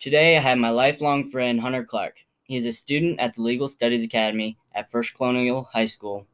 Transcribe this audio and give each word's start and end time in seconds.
Today, 0.00 0.38
I 0.38 0.40
have 0.40 0.56
my 0.56 0.70
lifelong 0.70 1.30
friend, 1.30 1.60
Hunter 1.60 1.84
Clark. 1.84 2.16
He 2.44 2.56
is 2.56 2.64
a 2.64 2.72
student 2.72 3.20
at 3.20 3.34
the 3.34 3.42
Legal 3.42 3.68
Studies 3.68 4.02
Academy 4.02 4.56
at 4.74 4.90
First 4.90 5.12
Colonial 5.12 5.68
High 5.74 5.84
School. 5.84 6.26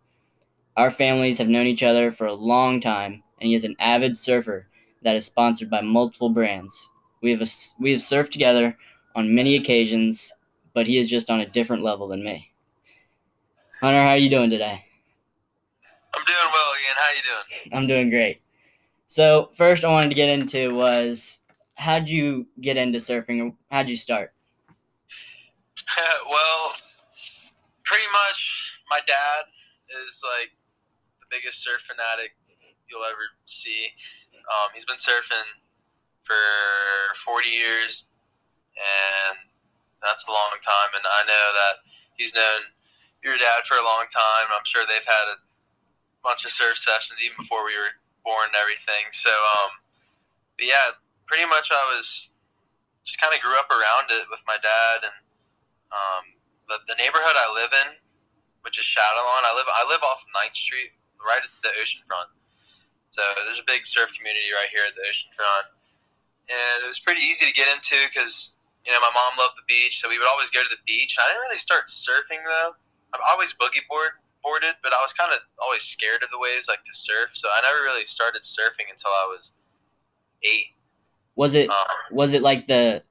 Our 0.77 0.93
families 0.93 1.37
have 1.39 1.49
known 1.49 1.67
each 1.67 1.83
other 1.83 2.13
for 2.13 2.29
a 2.29 2.33
long 2.33 2.81
time, 2.81 3.25
and 3.41 3.49
he 3.49 3.57
is 3.57 3.65
an 3.65 3.75
avid 3.81 4.17
surfer 4.17 4.69
that 5.03 5.17
is 5.17 5.27
sponsored 5.27 5.69
by 5.69 5.81
multiple 5.81 6.29
brands. 6.29 6.89
We 7.23 7.33
have, 7.33 7.51
we 7.81 7.91
have 7.91 8.01
surfed 8.01 8.31
together 8.31 8.79
on 9.17 9.35
many 9.35 9.57
occasions, 9.57 10.33
but 10.73 10.87
he 10.87 10.99
is 10.99 11.11
just 11.11 11.29
on 11.29 11.41
a 11.41 11.51
different 11.51 11.83
level 11.83 12.07
than 12.07 12.23
me. 12.23 12.53
Hunter, 13.81 14.01
how 14.01 14.11
are 14.11 14.17
you 14.17 14.31
doing 14.31 14.49
today? 14.49 14.85
I'm 16.15 16.25
doing 16.25 16.39
well, 16.53 16.73
Ian. 16.85 16.95
How 16.95 17.11
are 17.11 17.15
you 17.17 17.23
doing? 17.23 17.77
I'm 17.77 17.87
doing 17.89 18.11
great. 18.11 18.43
So 19.09 19.51
first, 19.57 19.85
I 19.85 19.89
wanted 19.89 20.11
to 20.11 20.15
get 20.15 20.29
into 20.29 20.73
was 20.73 21.41
how'd 21.77 22.09
you 22.09 22.47
get 22.61 22.77
into 22.77 22.99
surfing? 22.99 23.55
How'd 23.71 23.89
you 23.89 23.97
start? 23.97 24.33
well, 26.31 26.75
pretty 27.85 28.09
much, 28.13 28.73
my 28.91 29.01
dad 29.07 29.45
is 30.07 30.23
like 30.25 30.51
the 31.21 31.27
biggest 31.31 31.63
surf 31.63 31.83
fanatic 31.87 32.35
you'll 32.91 33.07
ever 33.07 33.31
see. 33.47 33.89
Um, 34.47 34.71
he's 34.75 34.85
been 34.85 34.99
surfing 34.99 35.47
for 36.25 36.35
40 37.25 37.49
years, 37.49 38.07
and 38.75 39.39
that's 40.03 40.27
a 40.27 40.31
long 40.31 40.59
time. 40.63 40.91
And 40.95 41.05
I 41.07 41.23
know 41.27 41.47
that 41.55 41.75
he's 42.19 42.35
known 42.35 42.67
your 43.23 43.39
dad 43.39 43.67
for 43.67 43.77
a 43.79 43.85
long 43.85 44.07
time. 44.11 44.51
I'm 44.51 44.67
sure 44.67 44.85
they've 44.87 45.07
had 45.07 45.27
a 45.35 45.39
bunch 46.23 46.45
of 46.45 46.51
surf 46.51 46.79
sessions 46.79 47.19
even 47.23 47.39
before 47.39 47.65
we 47.67 47.75
were 47.79 47.95
born 48.27 48.51
and 48.51 48.59
everything. 48.59 49.11
So, 49.15 49.31
um, 49.31 49.71
but 50.59 50.67
yeah, 50.67 50.99
pretty 51.27 51.47
much 51.47 51.69
I 51.71 51.85
was 51.95 52.31
just 53.05 53.21
kind 53.23 53.35
of 53.35 53.43
grew 53.43 53.55
up 53.59 53.71
around 53.71 54.11
it 54.11 54.27
with 54.31 54.43
my 54.47 54.59
dad 54.59 55.07
and 55.07 55.17
um, 55.95 56.25
the, 56.67 56.83
the 56.91 56.99
neighborhood 56.99 57.39
I 57.39 57.47
live 57.55 57.71
in, 57.87 57.95
which 58.67 58.79
is 58.79 58.87
Shadowlawn. 58.87 59.47
I 59.47 59.55
live 59.55 59.71
I 59.71 59.87
live 59.87 60.03
off 60.03 60.27
9th 60.35 60.59
Street, 60.59 60.91
right 61.23 61.43
at 61.43 61.53
the 61.63 61.71
ocean 61.79 62.03
front. 62.07 62.31
So 63.15 63.23
there's 63.47 63.63
a 63.63 63.69
big 63.69 63.87
surf 63.87 64.11
community 64.13 64.51
right 64.53 64.69
here 64.69 64.85
at 64.85 64.93
the 64.99 65.07
ocean 65.07 65.31
front, 65.33 65.71
and 66.51 66.83
it 66.83 66.89
was 66.91 66.99
pretty 66.99 67.23
easy 67.23 67.47
to 67.47 67.55
get 67.55 67.71
into 67.71 67.97
because 68.11 68.53
you 68.85 68.91
know 68.91 69.01
my 69.01 69.15
mom 69.15 69.39
loved 69.39 69.57
the 69.57 69.67
beach, 69.71 70.03
so 70.03 70.11
we 70.11 70.19
would 70.19 70.29
always 70.29 70.51
go 70.51 70.61
to 70.61 70.69
the 70.69 70.83
beach. 70.85 71.15
I 71.17 71.31
didn't 71.31 71.47
really 71.47 71.63
start 71.63 71.89
surfing 71.89 72.43
though. 72.43 72.75
I've 73.15 73.25
always 73.31 73.55
boogie 73.55 73.87
board 73.87 74.19
boarded, 74.47 74.79
but 74.83 74.95
I 74.95 75.03
was 75.03 75.11
kind 75.11 75.35
of 75.35 75.43
always 75.59 75.83
scared 75.83 76.23
of 76.23 76.31
the 76.31 76.39
waves, 76.39 76.71
like 76.71 76.87
to 76.87 76.95
surf. 76.95 77.35
So 77.35 77.51
I 77.51 77.63
never 77.67 77.83
really 77.83 78.07
started 78.07 78.43
surfing 78.47 78.87
until 78.87 79.11
I 79.11 79.27
was 79.27 79.51
eight. 80.47 80.76
Was 81.37 81.55
it 81.55 81.71
um, 81.71 81.87
was 82.11 82.33
it 82.33 82.43
like 82.43 82.67
the 82.67 83.03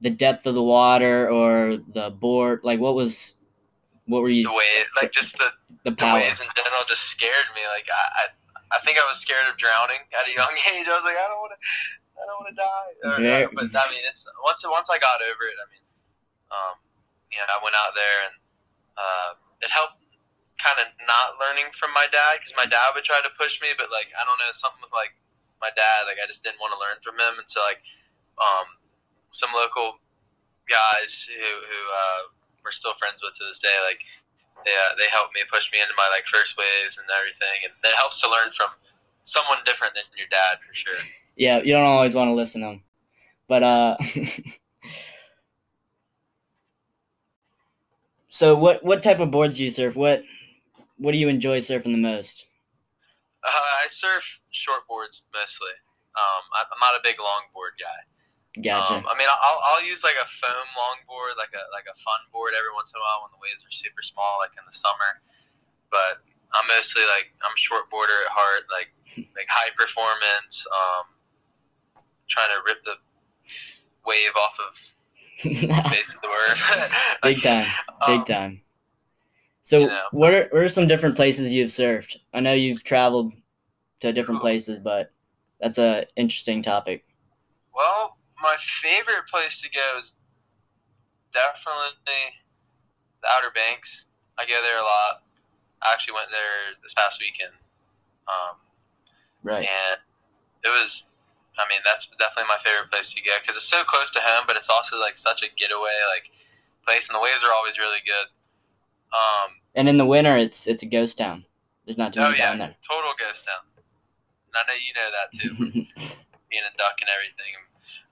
the 0.00 0.10
depth 0.10 0.46
of 0.46 0.54
the 0.54 0.62
water 0.62 1.30
or 1.30 1.76
the 1.76 2.10
board? 2.10 2.60
Like 2.64 2.80
what 2.80 2.94
was 2.94 3.36
what 4.06 4.22
were 4.22 4.30
you? 4.30 4.44
The 4.44 4.52
wave, 4.52 4.86
like 5.00 5.12
just 5.12 5.36
the 5.38 5.50
the, 5.84 5.92
power. 5.92 6.18
the 6.18 6.24
waves 6.26 6.40
in 6.40 6.48
general, 6.56 6.82
just 6.88 7.04
scared 7.04 7.46
me. 7.54 7.62
Like 7.68 7.86
I, 7.92 8.24
I 8.24 8.24
I 8.74 8.78
think 8.82 8.98
I 8.98 9.04
was 9.06 9.18
scared 9.18 9.46
of 9.46 9.56
drowning 9.56 10.02
at 10.10 10.26
a 10.26 10.32
young 10.34 10.50
age. 10.74 10.88
I 10.88 10.96
was 10.96 11.06
like, 11.06 11.20
I 11.20 11.26
don't 11.30 11.38
want 11.38 11.54
to, 11.54 11.60
I 12.18 12.22
don't 12.26 12.38
want 12.40 12.50
to 12.50 12.58
die. 12.58 12.90
Or, 13.04 13.14
Very, 13.20 13.46
but 13.52 13.70
I 13.70 13.86
mean, 13.92 14.02
it's 14.08 14.26
once 14.42 14.64
once 14.66 14.88
I 14.90 14.98
got 14.98 15.22
over 15.22 15.44
it. 15.46 15.58
I 15.60 15.66
mean, 15.70 15.84
um, 16.50 16.74
you 17.30 17.38
know, 17.38 17.46
I 17.46 17.58
went 17.62 17.76
out 17.78 17.94
there 17.94 18.18
and 18.26 18.34
uh, 18.96 19.30
it 19.62 19.70
helped 19.70 20.02
kind 20.56 20.80
of 20.80 20.88
not 21.04 21.36
learning 21.36 21.68
from 21.76 21.92
my 21.92 22.08
dad 22.08 22.40
because 22.40 22.56
my 22.56 22.64
dad 22.64 22.96
would 22.96 23.04
try 23.04 23.20
to 23.20 23.30
push 23.36 23.60
me, 23.60 23.76
but 23.76 23.92
like 23.92 24.10
I 24.16 24.24
don't 24.24 24.40
know 24.40 24.50
something 24.56 24.80
with 24.82 24.94
like 24.96 25.14
my 25.60 25.70
dad, 25.74 26.04
like 26.06 26.18
I 26.22 26.26
just 26.26 26.42
didn't 26.42 26.60
want 26.60 26.72
to 26.74 26.80
learn 26.80 26.98
from 27.00 27.16
him, 27.16 27.38
and 27.38 27.48
so 27.48 27.60
like 27.64 27.80
um, 28.38 28.66
some 29.32 29.50
local 29.54 29.98
guys 30.68 31.26
who 31.28 31.40
who 31.40 31.80
uh, 31.92 32.20
we're 32.64 32.74
still 32.74 32.94
friends 32.94 33.22
with 33.22 33.34
to 33.38 33.44
this 33.46 33.58
day, 33.58 33.74
like 33.84 34.00
they 34.64 34.74
uh, 34.74 34.94
they 34.98 35.08
helped 35.12 35.34
me 35.34 35.42
push 35.50 35.70
me 35.72 35.80
into 35.80 35.94
my 35.96 36.08
like 36.12 36.26
first 36.26 36.56
waves 36.58 36.98
and 36.98 37.06
everything, 37.12 37.64
and 37.64 37.72
it 37.72 37.96
helps 37.96 38.20
to 38.20 38.30
learn 38.30 38.50
from 38.52 38.68
someone 39.24 39.58
different 39.64 39.94
than 39.94 40.04
your 40.16 40.28
dad 40.30 40.58
for 40.66 40.74
sure. 40.74 40.98
Yeah, 41.36 41.60
you 41.60 41.72
don't 41.72 41.84
always 41.84 42.14
want 42.14 42.28
to 42.28 42.34
listen 42.34 42.60
to 42.62 42.66
them, 42.68 42.82
but 43.48 43.62
uh. 43.62 43.96
so 48.28 48.54
what 48.56 48.84
what 48.84 49.02
type 49.02 49.20
of 49.20 49.30
boards 49.30 49.56
do 49.58 49.64
you 49.64 49.70
surf? 49.70 49.96
What 49.96 50.22
what 50.98 51.12
do 51.12 51.18
you 51.18 51.28
enjoy 51.28 51.60
surfing 51.60 51.92
the 51.92 51.96
most? 51.96 52.46
Uh, 53.44 53.50
I 53.84 53.86
surf 53.88 54.40
shortboards 54.56 55.22
mostly. 55.36 55.76
Um, 56.16 56.42
I'm 56.56 56.80
not 56.80 56.96
a 56.96 57.04
big 57.04 57.20
longboard 57.20 57.76
guy. 57.76 58.00
Gotcha. 58.56 58.96
Um, 58.96 59.04
I 59.04 59.12
mean, 59.20 59.28
I'll, 59.28 59.60
I'll 59.68 59.84
use 59.84 60.00
like 60.00 60.16
a 60.16 60.24
foam 60.24 60.68
longboard, 60.72 61.36
like 61.36 61.52
a 61.52 61.60
like 61.76 61.84
a 61.84 61.96
fun 62.00 62.24
board 62.32 62.56
every 62.56 62.72
once 62.72 62.88
in 62.88 62.96
a 62.96 63.04
while 63.04 63.28
when 63.28 63.32
the 63.36 63.42
waves 63.44 63.60
are 63.60 63.74
super 63.74 64.00
small, 64.00 64.40
like 64.40 64.56
in 64.56 64.64
the 64.64 64.72
summer. 64.72 65.20
But 65.92 66.24
I'm 66.56 66.64
mostly 66.72 67.04
like 67.04 67.36
I'm 67.44 67.52
a 67.52 67.60
shortboarder 67.60 68.16
at 68.24 68.32
heart, 68.32 68.64
like 68.72 68.88
like 69.36 69.48
high 69.52 69.68
performance. 69.76 70.64
Um, 70.72 71.12
trying 72.32 72.48
to 72.56 72.64
rip 72.64 72.80
the 72.84 72.96
wave 74.08 74.32
off 74.40 74.56
of 74.56 74.72
the 75.44 75.90
base 75.92 76.14
of 76.14 76.20
the 76.24 76.28
word. 76.32 76.56
big 77.22 77.42
time, 77.42 77.68
big 78.06 78.20
um, 78.20 78.24
time. 78.24 78.60
So, 79.62 79.80
you 79.80 79.86
know. 79.88 80.02
what 80.12 80.32
are 80.32 80.48
what 80.50 80.62
are 80.62 80.68
some 80.68 80.86
different 80.86 81.16
places 81.16 81.52
you've 81.52 81.70
surfed? 81.70 82.16
I 82.32 82.40
know 82.40 82.54
you've 82.54 82.84
traveled 82.84 83.32
to 84.00 84.12
different 84.12 84.40
places, 84.40 84.78
but 84.78 85.12
that's 85.60 85.78
a 85.78 86.06
interesting 86.16 86.62
topic. 86.62 87.04
Well, 87.74 88.16
my 88.40 88.56
favorite 88.58 89.26
place 89.30 89.60
to 89.60 89.68
go 89.70 90.00
is 90.00 90.12
definitely 91.32 92.32
the 93.22 93.28
Outer 93.28 93.52
Banks. 93.54 94.04
I 94.38 94.44
go 94.44 94.60
there 94.62 94.78
a 94.78 94.82
lot. 94.82 95.22
I 95.82 95.92
actually 95.92 96.14
went 96.14 96.30
there 96.30 96.76
this 96.82 96.94
past 96.94 97.20
weekend. 97.20 97.52
Um, 98.28 98.56
right. 99.42 99.66
And 99.66 100.00
it 100.64 100.68
was, 100.68 101.04
I 101.58 101.64
mean, 101.68 101.80
that's 101.84 102.06
definitely 102.18 102.48
my 102.48 102.60
favorite 102.62 102.90
place 102.90 103.12
to 103.12 103.20
go 103.20 103.32
because 103.40 103.56
it's 103.56 103.68
so 103.68 103.84
close 103.84 104.10
to 104.10 104.20
home, 104.20 104.44
but 104.46 104.56
it's 104.56 104.68
also 104.68 104.98
like 104.98 105.16
such 105.16 105.42
a 105.42 105.46
getaway 105.56 105.96
like 106.12 106.30
place, 106.84 107.08
and 107.08 107.16
the 107.16 107.20
waves 107.20 107.42
are 107.44 107.52
always 107.52 107.78
really 107.78 108.00
good. 108.04 108.28
Um, 109.12 109.56
and 109.74 109.88
in 109.88 109.98
the 109.98 110.06
winter, 110.06 110.36
it's 110.36 110.66
it's 110.66 110.82
a 110.82 110.86
ghost 110.86 111.18
town. 111.18 111.44
There's 111.84 111.98
not 111.98 112.12
too 112.12 112.20
oh, 112.20 112.24
many 112.24 112.38
yeah, 112.38 112.50
down 112.50 112.58
there. 112.58 112.74
Total 112.82 113.12
ghost 113.18 113.44
town. 113.44 113.62
I 114.56 114.64
know 114.66 114.76
you 114.76 114.92
know 114.96 115.08
that 115.12 115.28
too, 115.36 115.52
being 116.50 116.66
a 116.66 116.72
duck 116.80 116.96
and 117.00 117.10
everything. 117.12 117.54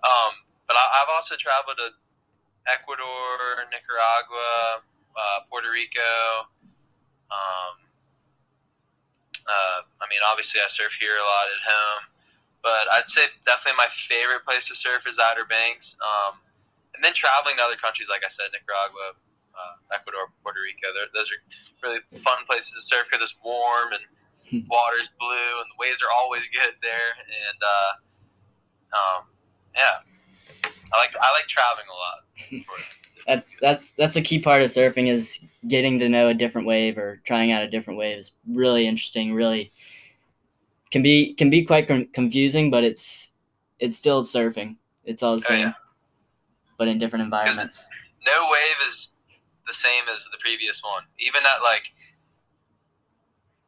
Um, 0.05 0.32
but 0.69 0.77
I, 0.77 1.05
have 1.05 1.12
also 1.12 1.37
traveled 1.37 1.81
to 1.81 1.93
Ecuador, 2.69 3.65
Nicaragua, 3.72 4.84
uh, 5.16 5.38
Puerto 5.49 5.69
Rico. 5.72 6.49
Um, 7.33 7.75
uh, 9.44 9.81
I 10.00 10.06
mean, 10.09 10.21
obviously, 10.25 10.60
I 10.60 10.69
surf 10.69 10.97
here 10.97 11.16
a 11.16 11.25
lot 11.25 11.47
at 11.53 11.60
home, 11.65 12.03
but 12.65 12.84
I'd 12.97 13.09
say 13.09 13.28
definitely 13.44 13.77
my 13.77 13.93
favorite 13.93 14.44
place 14.44 14.69
to 14.69 14.75
surf 14.77 15.04
is 15.04 15.19
Outer 15.21 15.44
Banks. 15.44 15.97
Um, 16.00 16.41
and 16.94 17.04
then 17.04 17.12
traveling 17.12 17.56
to 17.59 17.62
other 17.62 17.77
countries, 17.77 18.09
like 18.09 18.22
I 18.25 18.31
said, 18.31 18.49
Nicaragua, 18.54 19.19
uh, 19.53 19.75
Ecuador, 19.93 20.31
Puerto 20.43 20.62
Rico. 20.62 20.88
Those 21.12 21.28
are 21.28 21.41
really 21.83 22.00
fun 22.16 22.47
places 22.47 22.72
to 22.72 22.83
surf 22.83 23.10
because 23.10 23.21
it's 23.21 23.37
warm 23.44 23.93
and 23.93 24.04
water's 24.53 25.10
blue 25.19 25.53
and 25.60 25.69
the 25.71 25.78
waves 25.78 26.03
are 26.03 26.12
always 26.16 26.49
good 26.53 26.75
there. 26.82 27.15
And 27.49 27.60
uh, 27.62 27.93
um, 28.97 29.25
yeah, 29.75 30.71
I 30.93 30.99
like 30.99 31.15
I 31.21 31.32
like 31.32 31.47
traveling 31.49 31.87
a 31.88 31.97
lot. 31.97 32.65
that's 33.27 33.56
that's 33.60 33.91
that's 33.93 34.16
a 34.16 34.22
key 34.22 34.38
part 34.38 34.62
of 34.62 34.71
surfing 34.71 35.09
is 35.09 35.41
getting 35.69 35.99
to 35.99 36.09
know 36.09 36.28
a 36.28 36.34
different 36.34 36.66
wave 36.66 36.99
or 36.99 37.21
trying 37.25 37.53
out 37.53 37.62
a 37.62 37.71
different 37.71 37.99
wave 37.99 38.19
is 38.19 38.33
really 38.49 38.87
interesting. 38.87 39.34
Really 39.34 39.71
can 40.91 41.03
be 41.03 41.34
can 41.34 41.50
be 41.50 41.65
quite 41.65 41.88
confusing, 42.12 42.71
but 42.71 42.84
it's 42.84 43.33
it's 43.78 43.97
still 43.97 44.25
surfing. 44.25 44.77
It's 45.04 45.22
all 45.22 45.36
the 45.36 45.42
same, 45.42 45.59
oh, 45.59 45.69
yeah. 45.69 45.72
but 46.78 46.89
in 46.89 46.98
different 46.98 47.24
environments. 47.24 47.86
No 48.24 48.48
wave 48.51 48.89
is 48.89 49.13
the 49.66 49.74
same 49.74 50.04
as 50.15 50.24
the 50.24 50.39
previous 50.41 50.83
one. 50.83 51.03
Even 51.19 51.42
at 51.45 51.63
like 51.63 51.84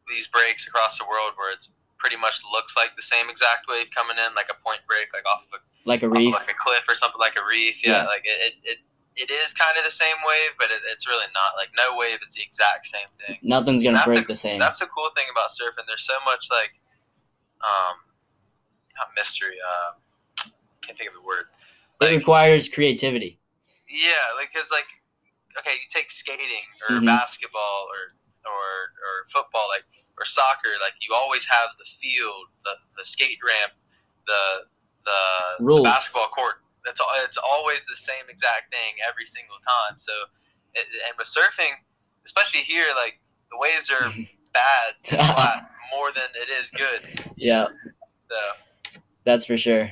these 0.08 0.26
breaks 0.26 0.66
across 0.66 0.98
the 0.98 1.04
world 1.04 1.32
where 1.36 1.52
it's 1.52 1.68
pretty 1.98 2.16
much 2.16 2.40
looks 2.52 2.76
like 2.76 2.94
the 2.96 3.02
same 3.02 3.28
exact 3.28 3.66
wave 3.68 3.86
coming 3.94 4.16
in, 4.16 4.34
like 4.34 4.48
a 4.52 4.58
point 4.62 4.80
break, 4.86 5.10
like 5.12 5.24
off 5.26 5.46
of 5.48 5.58
a 5.58 5.60
like 5.88 6.02
a 6.02 6.08
reef, 6.08 6.34
like 6.34 6.50
a 6.50 6.58
cliff 6.58 6.84
or 6.88 6.94
something, 6.94 7.18
like 7.18 7.36
a 7.36 7.44
reef. 7.44 7.84
Yeah, 7.84 8.02
yeah. 8.02 8.06
like 8.06 8.22
it, 8.24 8.54
it, 8.62 8.78
it 9.16 9.30
is 9.32 9.54
kind 9.54 9.78
of 9.78 9.84
the 9.84 9.90
same 9.90 10.16
wave, 10.26 10.52
but 10.58 10.70
it, 10.70 10.84
it's 10.92 11.06
really 11.08 11.26
not. 11.32 11.56
Like 11.56 11.70
no 11.76 11.96
wave 11.96 12.18
is 12.26 12.34
the 12.34 12.42
exact 12.42 12.86
same 12.86 13.10
thing. 13.18 13.38
Nothing's 13.42 13.82
gonna 13.82 14.02
break 14.04 14.28
the 14.28 14.36
same. 14.36 14.60
That's 14.60 14.78
the 14.78 14.86
cool 14.86 15.10
thing 15.14 15.26
about 15.32 15.50
surfing. 15.50 15.86
There's 15.86 16.04
so 16.04 16.18
much 16.24 16.48
like, 16.50 16.74
um, 17.64 17.96
not 18.98 19.08
mystery. 19.16 19.56
Uh, 19.58 19.98
can't 20.84 20.98
think 20.98 21.10
of 21.10 21.16
the 21.16 21.26
word. 21.26 21.50
Like, 22.00 22.12
it 22.12 22.16
requires 22.16 22.68
creativity. 22.68 23.38
Yeah, 23.88 24.36
like 24.36 24.52
because 24.52 24.70
like 24.70 24.86
okay, 25.58 25.72
you 25.80 25.88
take 25.88 26.10
skating 26.10 26.68
or 26.88 26.96
mm-hmm. 26.96 27.06
basketball 27.06 27.88
or, 27.88 28.12
or 28.44 28.92
or 29.00 29.14
football, 29.32 29.66
like 29.72 29.84
or 30.18 30.24
soccer, 30.24 30.70
like 30.80 30.94
you 31.00 31.14
always 31.14 31.44
have 31.46 31.70
the 31.78 31.84
field, 31.84 32.46
the, 32.64 32.72
the 32.96 33.04
skate 33.04 33.38
ramp, 33.46 33.72
the 34.26 34.66
the, 35.04 35.64
the 35.64 35.82
basketball 35.82 36.28
court. 36.28 36.56
It's 36.86 37.00
al- 37.00 37.24
it's 37.24 37.36
always 37.38 37.84
the 37.86 37.96
same 37.96 38.26
exact 38.28 38.72
thing 38.72 38.94
every 39.08 39.26
single 39.26 39.56
time. 39.62 39.98
So, 39.98 40.12
it, 40.74 40.86
and 41.08 41.16
with 41.18 41.26
surfing, 41.28 41.74
especially 42.24 42.60
here, 42.60 42.86
like 42.96 43.20
the 43.50 43.58
waves 43.58 43.90
are 43.90 44.10
bad 44.52 44.94
flat 45.04 45.70
more 45.94 46.10
than 46.12 46.28
it 46.34 46.50
is 46.50 46.70
good. 46.70 47.02
Yeah, 47.36 47.66
So 48.28 48.36
that's 49.24 49.44
for 49.44 49.56
sure. 49.56 49.80
yeah, 49.80 49.90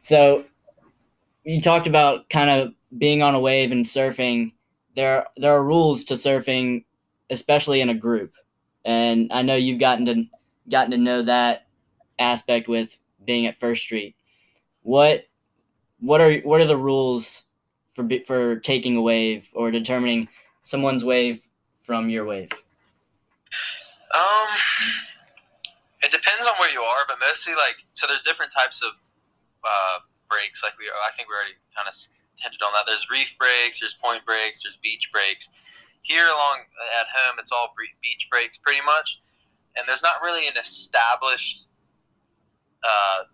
So 0.00 0.44
you 1.44 1.60
talked 1.60 1.86
about 1.86 2.28
kind 2.30 2.50
of 2.50 2.72
being 2.98 3.22
on 3.22 3.34
a 3.34 3.40
wave 3.40 3.72
and 3.72 3.84
surfing. 3.84 4.52
There 4.96 5.26
there 5.36 5.52
are 5.52 5.64
rules 5.64 6.04
to 6.04 6.14
surfing, 6.14 6.84
especially 7.30 7.80
in 7.80 7.88
a 7.90 7.94
group. 7.94 8.32
And 8.84 9.32
I 9.32 9.42
know 9.42 9.56
you've 9.56 9.80
gotten 9.80 10.06
to 10.06 10.24
gotten 10.70 10.90
to 10.92 10.98
know 10.98 11.22
that 11.22 11.66
aspect 12.18 12.68
with 12.68 12.96
being 13.24 13.46
at 13.46 13.58
First 13.58 13.82
Street. 13.82 14.14
What 14.82 15.24
what 16.00 16.20
are 16.20 16.38
what 16.40 16.60
are 16.60 16.66
the 16.66 16.76
rules 16.76 17.44
for 17.94 18.06
for 18.26 18.56
taking 18.60 18.96
a 18.96 19.02
wave 19.02 19.48
or 19.54 19.70
determining 19.70 20.28
someone's 20.62 21.04
wave 21.04 21.40
from 21.82 22.08
your 22.08 22.24
wave? 22.24 22.50
um, 24.14 24.48
it 26.02 26.10
depends 26.14 26.46
on 26.46 26.54
where 26.58 26.70
you 26.70 26.80
are, 26.80 27.02
but 27.08 27.18
mostly 27.18 27.54
like 27.54 27.76
so. 27.94 28.06
There's 28.06 28.22
different 28.22 28.52
types 28.52 28.80
of 28.82 28.94
uh, 29.64 29.98
breaks. 30.30 30.62
Like 30.62 30.78
we, 30.78 30.86
I 30.86 31.10
think 31.16 31.28
we 31.28 31.34
already 31.34 31.58
kind 31.74 31.90
of 31.90 31.94
hinted 32.38 32.62
on 32.62 32.70
that. 32.78 32.86
There's 32.86 33.06
reef 33.10 33.34
breaks, 33.38 33.80
there's 33.80 33.94
point 33.94 34.24
breaks, 34.24 34.62
there's 34.62 34.78
beach 34.78 35.10
breaks. 35.12 35.50
Here 36.04 36.26
along 36.28 36.68
at 37.00 37.08
home, 37.08 37.36
it's 37.40 37.50
all 37.50 37.72
beach 38.02 38.28
breaks 38.30 38.58
pretty 38.58 38.84
much, 38.84 39.20
and 39.76 39.88
there's 39.88 40.02
not 40.02 40.20
really 40.22 40.46
an 40.46 40.54
established. 40.60 41.66
Uh, 42.84 43.24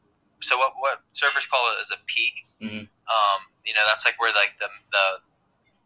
so 0.40 0.56
what 0.56 0.72
what 0.78 1.02
surfers 1.12 1.50
call 1.50 1.66
it 1.74 1.82
is 1.82 1.90
a 1.90 1.98
peak. 2.06 2.46
Mhm. 2.62 2.86
Um, 2.86 3.40
you 3.66 3.74
know, 3.74 3.82
that's 3.86 4.04
like 4.04 4.20
where 4.20 4.32
like 4.32 4.54
the 4.58 4.68
the 4.92 5.18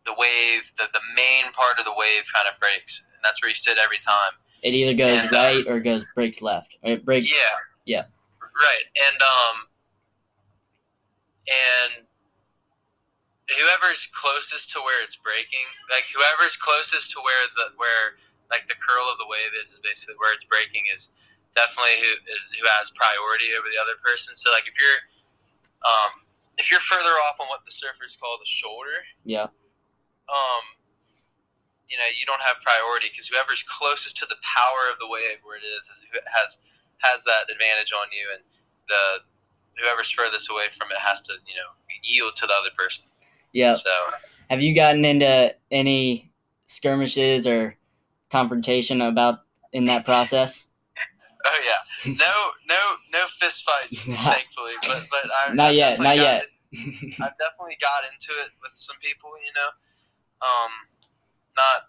the 0.04 0.14
wave, 0.18 0.70
the 0.76 0.84
the 0.92 1.00
main 1.16 1.50
part 1.52 1.78
of 1.78 1.86
the 1.86 1.94
wave 1.96 2.24
kind 2.32 2.46
of 2.52 2.60
breaks, 2.60 3.00
and 3.14 3.24
that's 3.24 3.40
where 3.42 3.48
you 3.48 3.54
sit 3.54 3.78
every 3.78 3.98
time. 3.98 4.36
It 4.62 4.74
either 4.74 4.94
goes 4.94 5.24
And, 5.24 5.34
uh, 5.34 5.38
right 5.38 5.64
or 5.66 5.80
goes 5.80 6.04
breaks 6.14 6.40
left. 6.42 6.76
Or 6.82 6.92
it 6.92 7.04
breaks. 7.04 7.32
Yeah. 7.32 7.56
Yeah. 7.84 8.04
Right. 8.40 8.84
And 9.08 9.22
um 9.22 9.56
and 11.48 12.06
whoever's 13.48 14.08
closest 14.16 14.72
to 14.72 14.80
where 14.80 15.04
it's 15.04 15.16
breaking, 15.20 15.66
like 15.92 16.08
whoever's 16.08 16.56
closest 16.56 17.12
to 17.12 17.18
where 17.20 17.44
the 17.56 17.76
where 17.76 18.16
like 18.48 18.64
the 18.68 18.78
curl 18.80 19.08
of 19.08 19.16
the 19.20 19.28
wave 19.28 19.52
is 19.60 19.72
is 19.72 19.80
basically 19.84 20.16
where 20.20 20.32
it's 20.32 20.44
breaking 20.48 20.84
is 20.92 21.12
definitely 21.52 22.00
who 22.00 22.12
is 22.32 22.48
who 22.56 22.64
has 22.80 22.88
priority 22.96 23.52
over 23.56 23.68
the 23.68 23.80
other 23.80 23.96
person. 24.00 24.32
So 24.36 24.48
like 24.52 24.64
if 24.64 24.76
you're 24.80 25.00
um 25.84 26.24
if 26.56 26.70
you're 26.70 26.82
further 26.82 27.12
off 27.28 27.42
on 27.42 27.50
what 27.50 27.66
the 27.66 27.74
surfers 27.74 28.14
call 28.16 28.38
the 28.38 28.46
shoulder, 28.46 29.02
Yeah. 29.26 29.50
um, 30.30 30.64
you 31.90 31.98
know, 31.98 32.06
you 32.14 32.22
don't 32.26 32.42
have 32.46 32.62
priority 32.62 33.10
because 33.10 33.26
whoever's 33.26 33.66
closest 33.66 34.16
to 34.22 34.26
the 34.30 34.38
power 34.46 34.86
of 34.86 34.96
the 35.02 35.10
wave 35.10 35.42
where 35.42 35.58
it 35.58 35.66
is, 35.66 35.82
is 35.90 35.98
who 36.06 36.22
has 36.30 36.58
has 37.02 37.26
that 37.26 37.50
advantage 37.50 37.90
on 37.92 38.06
you, 38.14 38.24
and 38.32 38.42
the 38.86 39.26
whoever's 39.82 40.08
furthest 40.14 40.46
away 40.48 40.70
from 40.78 40.94
it 40.94 41.00
has 41.02 41.20
to, 41.26 41.34
you 41.44 41.58
know, 41.58 41.74
yield 42.06 42.38
to 42.38 42.46
the 42.46 42.54
other 42.54 42.70
person. 42.78 43.04
Yeah. 43.54 43.76
So, 43.76 43.90
Have 44.50 44.60
you 44.60 44.74
gotten 44.74 45.04
into 45.06 45.54
any 45.70 46.30
skirmishes 46.66 47.46
or 47.46 47.76
confrontation 48.30 49.00
about 49.00 49.40
in 49.72 49.86
that 49.86 50.04
process? 50.04 50.66
oh 51.46 51.60
yeah, 51.64 52.12
no, 52.18 52.50
no, 52.68 52.76
no 53.12 53.24
fist 53.38 53.64
fights, 53.64 54.02
thankfully, 54.04 54.74
but 54.82 55.06
but 55.10 55.30
I 55.48 55.54
Not 55.54 55.70
I've 55.70 55.74
yet, 55.76 56.00
not 56.00 56.16
yet. 56.16 56.42
in- 56.42 56.50
I've 57.22 57.38
definitely 57.38 57.78
got 57.80 58.02
into 58.02 58.32
it 58.42 58.50
with 58.60 58.72
some 58.74 58.96
people, 59.00 59.30
you 59.38 59.52
know, 59.54 59.70
um, 60.42 60.70
not 61.56 61.86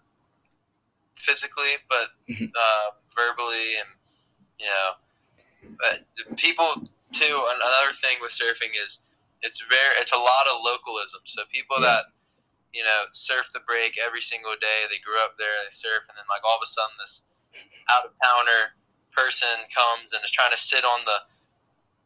physically, 1.16 1.78
but 1.90 2.10
Mhm. 2.30 2.52
uh, 2.56 2.92
verbally, 3.16 3.78
and 3.78 3.90
you 4.60 4.68
know, 4.68 4.92
but 5.82 6.06
people 6.38 6.88
too. 7.14 7.44
Another 7.56 7.94
thing 7.94 8.18
with 8.22 8.32
surfing 8.32 8.78
is 8.86 9.00
it's 9.46 9.62
very 9.70 9.94
it's 10.02 10.12
a 10.12 10.18
lot 10.18 10.50
of 10.50 10.66
localism. 10.66 11.22
So 11.30 11.46
people 11.54 11.78
Yeah. 11.80 12.02
that 12.02 12.04
you 12.74 12.84
know 12.84 13.06
surf 13.14 13.54
the 13.54 13.62
break 13.62 13.98
every 14.02 14.22
single 14.22 14.58
day, 14.58 14.90
they 14.90 15.00
grew 15.00 15.22
up 15.22 15.38
there, 15.38 15.54
they 15.64 15.72
surf, 15.72 16.10
and 16.10 16.18
then 16.18 16.26
like 16.28 16.42
all 16.44 16.58
of 16.58 16.66
a 16.66 16.70
sudden 16.70 16.98
this 16.98 17.22
out 17.94 18.04
of 18.04 18.12
towner 18.18 18.74
person 19.14 19.54
comes 19.72 20.12
and 20.12 20.20
is 20.26 20.34
trying 20.34 20.52
to 20.52 20.58
sit 20.58 20.84
on 20.84 21.06
the 21.06 21.22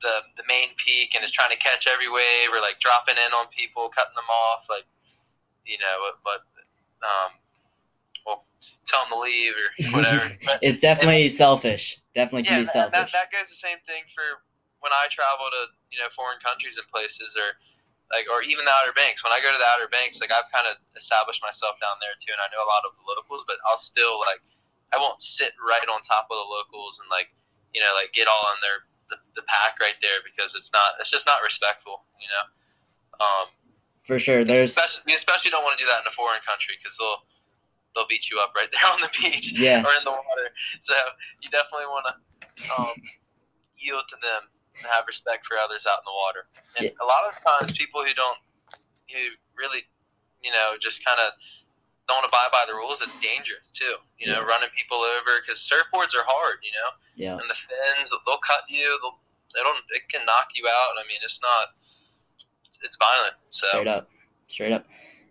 the 0.03 0.21
the 0.37 0.43
main 0.47 0.75
peak 0.77 1.15
and 1.15 1.23
is 1.23 1.31
trying 1.31 1.49
to 1.49 1.57
catch 1.57 1.87
every 1.87 2.11
wave 2.11 2.51
or 2.51 2.59
like 2.59 2.79
dropping 2.83 3.15
in 3.15 3.31
on 3.33 3.47
people, 3.55 3.89
cutting 3.89 4.15
them 4.15 4.29
off, 4.29 4.67
like 4.69 4.85
you 5.65 5.77
know, 5.79 6.11
but 6.23 6.43
um, 7.03 7.31
well, 8.25 8.45
tell 8.85 9.07
them 9.07 9.15
to 9.15 9.19
leave 9.19 9.53
or 9.55 9.69
whatever. 9.95 10.31
But 10.45 10.59
it's 10.61 10.79
definitely 10.81 11.29
selfish. 11.29 12.01
Definitely 12.15 12.43
can 12.43 12.53
yeah, 12.53 12.59
be 12.59 12.65
that, 12.65 12.73
selfish. 12.73 13.11
that, 13.11 13.31
that 13.31 13.31
goes 13.31 13.49
the 13.49 13.55
same 13.55 13.77
thing 13.87 14.03
for 14.13 14.43
when 14.79 14.91
I 14.95 15.07
travel 15.11 15.47
to 15.51 15.61
you 15.91 15.99
know 15.99 16.07
foreign 16.15 16.39
countries 16.43 16.75
and 16.79 16.85
places 16.87 17.35
or 17.35 17.55
like 18.11 18.25
or 18.31 18.41
even 18.41 18.65
the 18.65 18.73
Outer 18.73 18.95
Banks. 18.95 19.21
When 19.23 19.31
I 19.35 19.39
go 19.43 19.51
to 19.53 19.59
the 19.59 19.69
Outer 19.69 19.87
Banks, 19.91 20.17
like 20.23 20.33
I've 20.33 20.49
kind 20.49 20.65
of 20.65 20.79
established 20.97 21.43
myself 21.45 21.77
down 21.77 21.99
there 22.01 22.15
too, 22.17 22.33
and 22.33 22.41
I 22.41 22.49
know 22.49 22.63
a 22.65 22.69
lot 22.69 22.83
of 22.87 22.95
the 22.97 23.03
locals, 23.05 23.45
but 23.45 23.61
I'll 23.69 23.79
still 23.81 24.17
like 24.23 24.41
I 24.91 24.97
won't 24.97 25.21
sit 25.21 25.53
right 25.61 25.85
on 25.85 26.01
top 26.01 26.27
of 26.33 26.37
the 26.39 26.47
locals 26.49 26.97
and 26.97 27.07
like 27.13 27.29
you 27.75 27.81
know 27.83 27.91
like 27.93 28.09
get 28.17 28.25
all 28.25 28.41
on 28.49 28.57
their 28.65 28.87
the, 29.13 29.17
the 29.37 29.45
pack 29.45 29.77
right 29.81 29.97
there 30.01 30.21
because 30.25 30.53
it's 30.57 30.73
not 30.73 30.97
it's 30.97 31.09
just 31.13 31.25
not 31.29 31.41
respectful, 31.45 32.01
you 32.17 32.29
know. 32.29 32.45
Um, 33.19 33.47
For 34.01 34.17
sure. 34.17 34.45
There's 34.47 34.71
especially, 34.73 35.11
you 35.11 35.17
especially 35.19 35.51
don't 35.51 35.61
want 35.67 35.77
to 35.77 35.81
do 35.83 35.89
that 35.91 36.01
in 36.01 36.07
a 36.07 36.15
foreign 36.15 36.41
country 36.47 36.79
because 36.81 36.95
they'll 36.97 37.21
they'll 37.93 38.07
beat 38.09 38.29
you 38.29 38.39
up 38.39 38.53
right 38.55 38.69
there 38.73 38.85
on 38.89 39.01
the 39.01 39.11
beach 39.13 39.51
Yeah. 39.53 39.81
or 39.85 39.91
in 39.97 40.05
the 40.05 40.13
water. 40.13 40.49
So 40.79 40.93
you 41.41 41.49
definitely 41.53 41.89
want 41.89 42.05
to 42.09 42.13
um, 42.73 42.95
yield 43.77 44.05
to 44.09 44.17
them 44.21 44.49
and 44.79 44.87
have 44.91 45.03
respect 45.07 45.45
for 45.45 45.57
others 45.57 45.85
out 45.85 45.99
in 46.01 46.07
the 46.07 46.15
water. 46.15 46.47
And 46.77 46.83
Yeah. 46.87 47.03
a 47.03 47.05
lot 47.05 47.27
of 47.27 47.35
times, 47.43 47.71
people 47.77 48.03
who 48.03 48.13
don't 48.13 48.37
who 49.11 49.21
really 49.57 49.83
you 50.43 50.51
know 50.51 50.75
just 50.79 51.03
kind 51.03 51.19
of 51.19 51.33
don't 52.07 52.25
abide 52.25 52.49
by 52.51 52.65
the 52.67 52.73
rules, 52.73 53.01
it's 53.01 53.13
dangerous 53.21 53.69
too. 53.71 53.95
You 54.17 54.27
know, 54.27 54.39
Yeah. 54.41 54.45
running 54.47 54.69
people 54.75 54.97
over 54.97 55.41
because 55.41 55.59
surfboards 55.61 56.15
are 56.15 56.25
hard. 56.25 56.59
You 56.63 56.71
know, 56.71 56.89
yeah. 57.15 57.37
and 57.37 57.49
the 57.49 57.55
fins 57.55 58.09
they'll 58.25 58.37
cut 58.39 58.63
you. 58.69 58.97
They'll 59.01 59.19
they 59.53 59.61
don't 59.61 59.77
it 59.91 60.07
can 60.09 60.25
knock 60.25 60.49
you 60.55 60.67
out. 60.67 60.93
I 60.97 61.07
mean, 61.07 61.19
it's 61.23 61.39
not 61.41 61.69
it's 62.81 62.97
violent. 62.97 63.35
So 63.49 63.67
Straight 63.69 63.87
up. 63.87 64.09
Straight 64.47 64.71
up. 64.71 64.85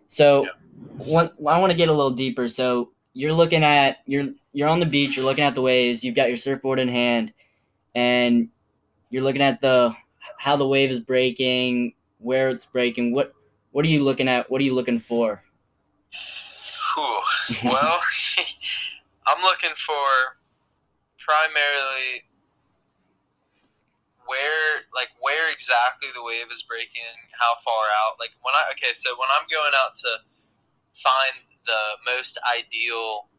So 0.07 0.43
Yeah. 0.45 0.51
one 0.97 1.31
I 1.47 1.59
want 1.59 1.71
to 1.71 1.77
get 1.77 1.89
a 1.89 1.93
little 1.93 2.11
deeper. 2.11 2.47
So 2.49 2.91
you're 3.13 3.33
looking 3.33 3.63
at 3.63 3.99
you're 4.05 4.29
you're 4.53 4.67
on 4.67 4.79
the 4.79 4.85
beach, 4.85 5.15
you're 5.15 5.25
looking 5.25 5.43
at 5.43 5.55
the 5.55 5.61
waves, 5.61 6.03
you've 6.03 6.15
got 6.15 6.27
your 6.27 6.37
surfboard 6.37 6.79
in 6.79 6.87
hand, 6.89 7.33
and 7.95 8.49
you're 9.09 9.23
looking 9.23 9.41
at 9.41 9.61
the 9.61 9.95
how 10.37 10.55
the 10.55 10.67
wave 10.67 10.91
is 10.91 10.99
breaking, 10.99 11.93
where 12.19 12.49
it's 12.49 12.65
breaking. 12.65 13.13
What 13.13 13.33
what 13.71 13.85
are 13.85 13.89
you 13.89 14.03
looking 14.03 14.27
at? 14.27 14.49
What 14.49 14.61
are 14.61 14.63
you 14.63 14.73
looking 14.73 14.99
for? 14.99 15.43
Well, 17.63 17.99
I'm 19.27 19.41
looking 19.43 19.73
for 19.75 20.37
primarily 21.17 22.25
where, 24.25 24.85
like, 24.93 25.09
where 25.19 25.51
exactly 25.51 26.09
the 26.13 26.21
wave 26.23 26.51
is 26.53 26.61
breaking, 26.63 27.15
how 27.39 27.55
far 27.65 27.85
out. 28.05 28.19
Like 28.19 28.31
when 28.41 28.53
I 28.53 28.69
okay, 28.73 28.93
so 28.93 29.17
when 29.17 29.29
I'm 29.33 29.47
going 29.49 29.73
out 29.75 29.95
to 29.95 30.09
find 30.93 31.35
the 31.65 31.81
most 32.05 32.37
ideal 32.45 33.29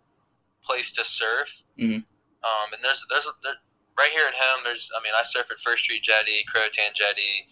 place 0.64 0.92
to 0.92 1.04
surf, 1.04 1.48
Mhm. 1.78 2.02
um, 2.42 2.72
and 2.72 2.82
there's 2.82 3.04
there's 3.10 3.26
a, 3.26 3.34
there, 3.42 3.58
right 4.00 4.10
here 4.10 4.24
at 4.26 4.34
home. 4.34 4.64
There's 4.64 4.88
I 4.96 5.04
mean 5.04 5.12
I 5.12 5.22
surf 5.22 5.52
at 5.52 5.60
First 5.60 5.84
Street 5.84 6.02
Jetty, 6.02 6.42
Croatan 6.48 6.96
Jetty, 6.96 7.46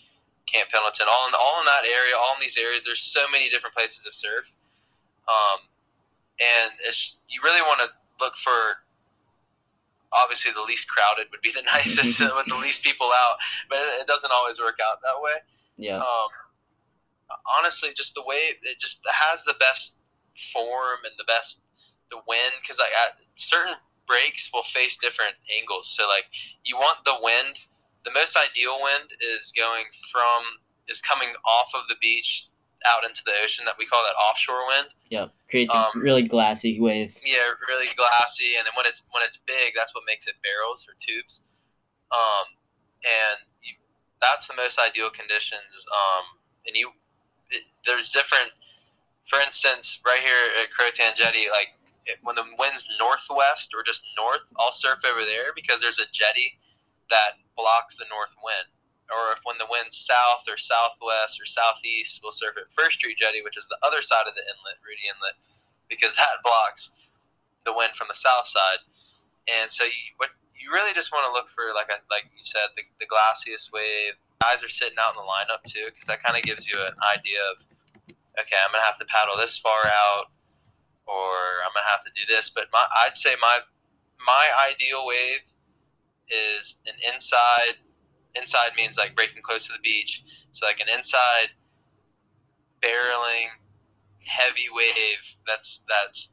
Camp 0.48 0.72
Pendleton, 0.72 1.06
all 1.06 1.28
in 1.28 1.34
all 1.36 1.60
in 1.60 1.66
that 1.68 1.84
area, 1.84 2.16
all 2.16 2.32
in 2.34 2.40
these 2.40 2.56
areas. 2.56 2.82
There's 2.88 3.04
so 3.04 3.28
many 3.30 3.52
different 3.52 3.76
places 3.76 4.02
to 4.02 4.10
surf. 4.10 4.48
Um, 5.28 5.68
and 6.40 6.72
it's, 6.88 7.16
you 7.28 7.40
really 7.44 7.60
want 7.60 7.84
to 7.84 7.88
look 8.18 8.36
for 8.40 8.80
obviously 10.12 10.50
the 10.56 10.62
least 10.64 10.88
crowded 10.88 11.28
would 11.30 11.42
be 11.42 11.52
the 11.52 11.62
nicest 11.68 12.18
with 12.20 12.46
the 12.48 12.56
least 12.56 12.82
people 12.82 13.10
out 13.12 13.36
but 13.68 13.78
it 14.00 14.06
doesn't 14.06 14.32
always 14.32 14.58
work 14.58 14.78
out 14.80 14.98
that 15.04 15.20
way 15.20 15.36
Yeah. 15.76 15.98
um, 16.00 16.32
honestly 17.60 17.90
just 17.94 18.14
the 18.14 18.22
way 18.24 18.56
it 18.62 18.80
just 18.80 19.00
has 19.04 19.44
the 19.44 19.52
best 19.60 19.96
form 20.52 21.04
and 21.04 21.12
the 21.18 21.24
best 21.28 21.60
the 22.10 22.16
wind 22.26 22.56
because 22.62 22.78
like 22.78 22.88
at 23.04 23.18
certain 23.36 23.74
breaks 24.08 24.48
will 24.52 24.64
face 24.64 24.96
different 24.96 25.34
angles 25.52 25.92
so 25.94 26.08
like 26.08 26.24
you 26.64 26.76
want 26.76 26.98
the 27.04 27.14
wind 27.22 27.58
the 28.04 28.10
most 28.12 28.36
ideal 28.36 28.80
wind 28.82 29.10
is 29.20 29.52
going 29.52 29.84
from 30.10 30.42
is 30.88 31.00
coming 31.02 31.28
off 31.44 31.68
of 31.74 31.86
the 31.88 31.94
beach 32.00 32.48
out 32.86 33.04
into 33.04 33.20
the 33.26 33.32
ocean 33.44 33.64
that 33.66 33.74
we 33.78 33.84
call 33.84 34.00
that 34.06 34.14
offshore 34.16 34.66
wind 34.68 34.88
Yeah. 35.10 35.26
Creates 35.50 35.72
a 35.74 35.76
um, 35.76 35.92
really 35.96 36.22
glassy 36.22 36.78
wave. 36.80 37.16
yeah, 37.24 37.50
really 37.68 37.88
glassy, 37.96 38.54
and 38.56 38.66
then 38.66 38.72
when 38.76 38.84
it's 38.84 39.00
when 39.10 39.24
it's 39.24 39.38
big, 39.48 39.72
that's 39.74 39.94
what 39.94 40.04
makes 40.06 40.26
it 40.28 40.34
barrels 40.44 40.84
or 40.86 40.92
tubes. 41.00 41.40
Um, 42.12 42.46
and 43.00 43.40
you, 43.64 43.72
that's 44.20 44.46
the 44.46 44.52
most 44.54 44.78
ideal 44.78 45.08
conditions. 45.08 45.72
Um, 45.88 46.36
and 46.68 46.76
you, 46.76 46.92
it, 47.50 47.64
there's 47.86 48.10
different. 48.12 48.52
For 49.26 49.40
instance, 49.40 50.00
right 50.04 50.20
here 50.20 50.52
at 50.60 50.68
Croatan 50.70 51.16
Jetty, 51.16 51.48
like 51.50 51.72
when 52.22 52.36
the 52.36 52.46
wind's 52.58 52.84
northwest 52.98 53.72
or 53.76 53.84
just 53.84 54.02
north, 54.16 54.44
I'll 54.58 54.72
surf 54.72 55.00
over 55.04 55.24
there 55.24 55.52
because 55.54 55.80
there's 55.80 56.00
a 56.00 56.08
jetty 56.12 56.56
that 57.10 57.40
blocks 57.56 57.96
the 57.96 58.08
north 58.08 58.32
wind. 58.40 58.68
Or 59.08 59.32
if 59.32 59.40
when 59.48 59.56
the 59.56 59.68
wind's 59.68 59.96
south 59.96 60.44
or 60.44 60.60
southwest 60.60 61.40
or 61.40 61.48
southeast, 61.48 62.20
we'll 62.20 62.36
surf 62.36 62.60
at 62.60 62.68
First 62.68 63.00
Street 63.00 63.16
Jetty, 63.16 63.40
which 63.40 63.56
is 63.56 63.64
the 63.72 63.80
other 63.80 64.04
side 64.04 64.28
of 64.28 64.36
the 64.36 64.44
inlet, 64.44 64.76
Rudee 64.84 65.08
Inlet, 65.08 65.36
because 65.88 66.12
that 66.20 66.40
blocks 66.44 66.92
the 67.64 67.72
wind 67.72 67.96
from 67.96 68.12
the 68.12 68.18
south 68.20 68.44
side. 68.44 68.84
And 69.48 69.72
so 69.72 69.88
you, 69.88 70.12
what 70.20 70.28
you 70.52 70.68
really 70.68 70.92
just 70.92 71.08
want 71.08 71.24
to 71.24 71.32
look 71.32 71.48
for, 71.48 71.72
like 71.72 71.88
I, 71.88 72.04
like 72.12 72.28
you 72.28 72.44
said, 72.44 72.68
the, 72.76 72.84
the 73.00 73.08
glassiest 73.08 73.72
wave. 73.72 74.20
Guys 74.44 74.62
are 74.62 74.70
sitting 74.70 75.00
out 75.00 75.16
in 75.16 75.18
the 75.18 75.26
lineup 75.26 75.64
too, 75.64 75.88
because 75.88 76.06
that 76.06 76.22
kind 76.22 76.36
of 76.36 76.44
gives 76.44 76.68
you 76.68 76.76
an 76.76 76.94
idea 77.16 77.40
of, 77.50 77.64
okay, 78.38 78.60
I'm 78.60 78.70
gonna 78.70 78.84
have 78.84 79.00
to 79.00 79.08
paddle 79.08 79.34
this 79.40 79.56
far 79.58 79.88
out, 79.88 80.30
or 81.08 81.64
I'm 81.64 81.72
gonna 81.72 81.88
have 81.88 82.04
to 82.04 82.12
do 82.12 82.22
this. 82.28 82.50
But 82.52 82.68
my, 82.72 82.84
I'd 83.04 83.16
say 83.16 83.34
my 83.40 83.58
my 84.24 84.44
ideal 84.70 85.06
wave 85.06 85.42
is 86.28 86.76
an 86.86 86.94
inside. 87.12 87.80
Inside 88.36 88.76
means 88.76 88.96
like 88.96 89.16
breaking 89.16 89.42
close 89.42 89.66
to 89.66 89.72
the 89.72 89.82
beach, 89.82 90.22
so 90.52 90.66
like 90.66 90.80
an 90.80 90.88
inside 90.92 91.50
barreling 92.82 93.50
heavy 94.20 94.68
wave. 94.70 95.18
That's 95.46 95.80
that's 95.88 96.30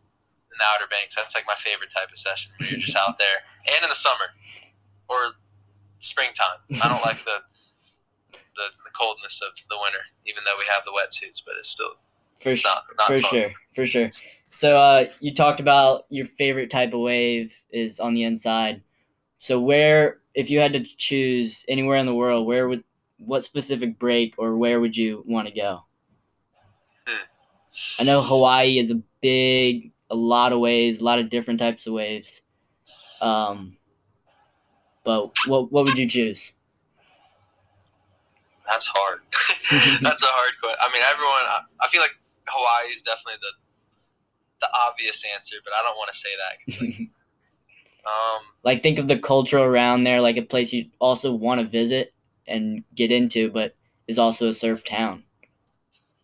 in 0.52 0.58
the 0.60 0.66
Outer 0.76 0.88
Banks. 0.92 1.16
That's 1.16 1.34
like 1.34 1.48
my 1.48 1.56
favorite 1.56 1.90
type 1.90 2.12
of 2.12 2.20
session. 2.20 2.52
Where 2.60 2.70
you're 2.70 2.80
just 2.80 2.98
out 3.02 3.18
there, 3.18 3.42
and 3.74 3.84
in 3.84 3.90
the 3.90 3.96
summer 3.96 4.36
or 5.08 5.34
springtime. 6.00 6.60
I 6.82 6.88
don't 6.88 7.04
like 7.06 7.24
the, 7.26 7.42
the 8.32 8.68
the 8.84 8.94
coldness 8.98 9.42
of 9.42 9.54
the 9.70 9.78
winter, 9.82 10.04
even 10.28 10.44
though 10.46 10.58
we 10.58 10.66
have 10.70 10.84
the 10.86 10.94
wetsuits, 10.94 11.42
but 11.46 11.56
it's 11.60 11.70
still 11.70 11.98
For 12.40 12.50
it's 12.50 12.64
not, 12.64 12.84
not 12.98 13.08
for 13.08 13.22
fun. 13.22 13.32
sure. 13.32 13.52
For 13.74 13.86
sure. 13.86 14.12
So 14.56 14.78
uh, 14.78 15.08
you 15.20 15.34
talked 15.34 15.60
about 15.60 16.06
your 16.08 16.26
favorite 16.26 16.70
type 16.70 16.94
of 16.94 17.02
wave 17.02 17.54
is 17.72 18.00
on 18.00 18.14
the 18.14 18.24
inside. 18.24 18.82
So 19.40 19.60
where, 19.60 20.22
if 20.34 20.50
you 20.50 20.62
had 20.62 20.72
to 20.72 20.80
choose 20.80 21.66
anywhere 21.68 21.98
in 21.98 22.06
the 22.06 22.16
world, 22.16 22.48
where 22.48 22.70
would, 22.70 22.86
what 23.18 23.44
specific 23.44 24.00
break 24.00 24.34
or 24.38 24.56
where 24.56 24.80
would 24.80 24.96
you 24.96 25.26
want 25.28 25.50
to 25.50 25.54
go? 25.54 25.82
Hmm. 27.06 27.26
I 28.00 28.04
know 28.06 28.22
Hawaii 28.22 28.80
is 28.80 28.92
a 28.92 29.02
big, 29.20 29.92
a 30.10 30.16
lot 30.16 30.54
of 30.54 30.60
waves, 30.60 31.00
a 31.00 31.04
lot 31.04 31.20
of 31.20 31.30
different 31.30 31.60
types 31.60 31.86
of 31.86 31.92
waves. 31.92 32.42
Um, 33.20 33.76
but 35.04 35.34
what 35.48 35.70
what 35.70 35.84
would 35.84 35.98
you 35.98 36.08
choose? 36.08 36.54
That's 38.66 38.86
hard. 38.86 39.20
That's 40.02 40.24
a 40.24 40.28
hard 40.28 40.54
question. 40.62 40.80
I 40.80 40.94
mean, 40.94 41.04
everyone. 41.12 41.44
I, 41.44 41.60
I 41.82 41.90
feel 41.90 42.00
like 42.00 42.16
Hawaii 42.48 42.94
is 42.94 43.02
definitely 43.02 43.42
the 43.42 43.65
the 44.72 44.78
obvious 44.90 45.24
answer, 45.36 45.56
but 45.64 45.74
I 45.78 45.84
don't 45.84 45.98
want 45.98 46.12
to 46.12 46.18
say 46.18 46.30
that. 46.42 46.82
like, 46.82 46.98
um, 48.06 48.42
like 48.64 48.84
think 48.84 49.00
of 49.00 49.08
the 49.08 49.18
culture 49.18 49.60
around 49.60 50.04
there, 50.04 50.22
like 50.22 50.38
a 50.38 50.42
place 50.42 50.74
you 50.74 50.88
also 51.00 51.32
want 51.32 51.62
to 51.62 51.68
visit 51.68 52.14
and 52.48 52.84
get 52.96 53.12
into, 53.12 53.50
but 53.52 53.76
is 54.08 54.20
also 54.20 54.50
a 54.50 54.54
surf 54.54 54.84
town. 54.84 55.24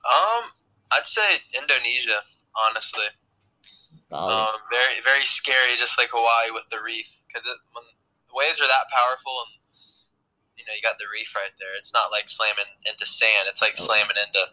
um, 0.06 0.44
I'd 0.92 1.08
say 1.08 1.40
Indonesia. 1.58 2.20
Honestly, 2.52 3.08
Bali. 4.12 4.34
um, 4.36 4.60
very 4.70 5.00
very 5.06 5.24
scary, 5.24 5.80
just 5.80 5.98
like 5.98 6.10
Hawaii 6.12 6.52
with 6.52 6.68
the 6.70 6.84
reef, 6.84 7.08
because 7.28 7.48
when 7.72 7.86
the 8.28 8.36
waves 8.36 8.60
are 8.60 8.68
that 8.68 8.92
powerful 8.92 9.32
and 9.48 9.56
you 10.60 10.68
know 10.68 10.76
you 10.76 10.84
got 10.84 11.00
the 11.00 11.08
reef 11.08 11.32
right 11.34 11.56
there. 11.64 11.72
It's 11.80 11.94
not 11.96 12.12
like 12.12 12.28
slamming 12.28 12.68
into 12.86 13.06
sand. 13.08 13.48
It's 13.48 13.62
like 13.64 13.80
Oh. 13.80 13.88
slamming 13.88 14.20
into 14.20 14.52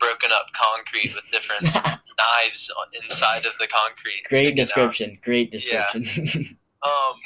broken 0.00 0.32
up 0.32 0.46
concrete 0.52 1.14
with 1.14 1.26
different 1.30 1.64
knives 2.18 2.70
inside 3.04 3.46
of 3.46 3.52
the 3.60 3.66
concrete. 3.68 4.24
Great 4.28 4.56
sticking 4.56 4.60
out. 4.60 4.64
description. 4.66 5.18
Great 5.22 5.52
Yeah. 5.52 5.86
description. 5.92 6.58
Um, 6.80 7.20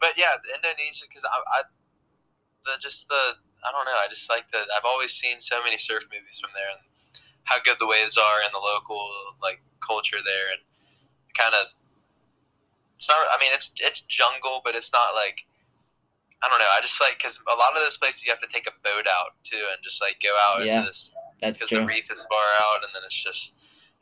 but 0.00 0.12
yeah, 0.20 0.36
the 0.44 0.52
Indonesia 0.60 1.08
because 1.08 1.24
I, 1.24 1.40
I, 1.56 1.62
the 2.64 2.76
just 2.80 3.08
the 3.08 3.40
I 3.64 3.72
don't 3.72 3.86
know. 3.88 3.96
I 3.96 4.08
just 4.12 4.28
like 4.28 4.44
that. 4.52 4.68
I've 4.76 4.84
always 4.84 5.12
seen 5.12 5.40
so 5.40 5.62
many 5.64 5.78
surf 5.78 6.04
movies 6.12 6.36
from 6.40 6.50
there 6.52 6.68
and 6.68 6.84
how 7.44 7.56
good 7.64 7.76
the 7.80 7.86
waves 7.86 8.16
are 8.18 8.44
and 8.44 8.52
the 8.52 8.60
local 8.60 9.08
like 9.42 9.60
culture 9.80 10.20
there 10.24 10.52
and 10.52 10.60
kind 11.36 11.54
of. 11.54 11.72
It's 12.96 13.08
not. 13.08 13.16
I 13.32 13.40
mean, 13.40 13.52
it's 13.52 13.72
it's 13.80 14.02
jungle, 14.02 14.60
but 14.64 14.74
it's 14.76 14.92
not 14.92 15.14
like. 15.14 15.44
I 16.42 16.48
don't 16.48 16.58
know. 16.58 16.68
I 16.76 16.82
just 16.82 17.00
like 17.00 17.16
because 17.16 17.40
a 17.40 17.56
lot 17.56 17.72
of 17.72 17.80
those 17.80 17.96
places 17.96 18.24
you 18.24 18.30
have 18.30 18.40
to 18.44 18.50
take 18.52 18.66
a 18.68 18.74
boat 18.84 19.08
out 19.08 19.32
too 19.44 19.64
and 19.72 19.80
just 19.82 20.00
like 20.02 20.20
go 20.20 20.28
out 20.48 20.64
Yeah, 20.66 20.84
into 20.84 20.88
this 20.92 21.10
That's 21.44 21.58
because 21.60 21.68
true. 21.70 21.80
the 21.80 21.86
reef 21.86 22.10
is 22.10 22.26
far 22.28 22.44
out 22.60 22.82
and 22.84 22.90
then 22.94 23.02
it's 23.06 23.22
just. 23.22 23.52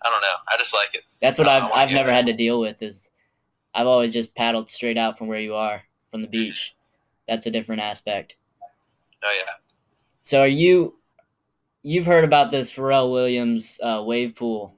I 0.04 0.11
don't 0.11 0.20
know. 0.20 0.34
I 0.49 0.56
just 0.56 0.75
like 0.75 0.94
it. 0.94 1.02
That's 1.20 1.38
what 1.38 1.46
I've 1.46 1.70
I've 1.72 1.90
never 1.90 2.08
there. 2.08 2.14
had 2.16 2.26
to 2.26 2.32
deal 2.32 2.58
with 2.61 2.82
is 2.82 3.12
I've 3.72 3.87
always 3.87 4.12
just 4.12 4.34
paddled 4.34 4.68
straight 4.68 4.99
out 4.99 5.16
from 5.16 5.28
where 5.28 5.38
you 5.38 5.54
are 5.54 5.80
from 6.11 6.22
the 6.22 6.26
beach. 6.28 6.75
That's 7.28 7.46
a 7.46 7.52
different 7.52 7.82
aspect. 7.82 8.34
Oh 9.22 9.32
yeah. 9.38 9.52
So 10.25 10.40
are 10.40 10.49
you 10.49 10.96
you've 11.84 12.04
heard 12.06 12.25
about 12.25 12.50
this 12.50 12.72
Pharrell 12.72 13.12
Williams 13.12 13.78
uh, 13.80 14.02
wave 14.04 14.34
pool 14.34 14.75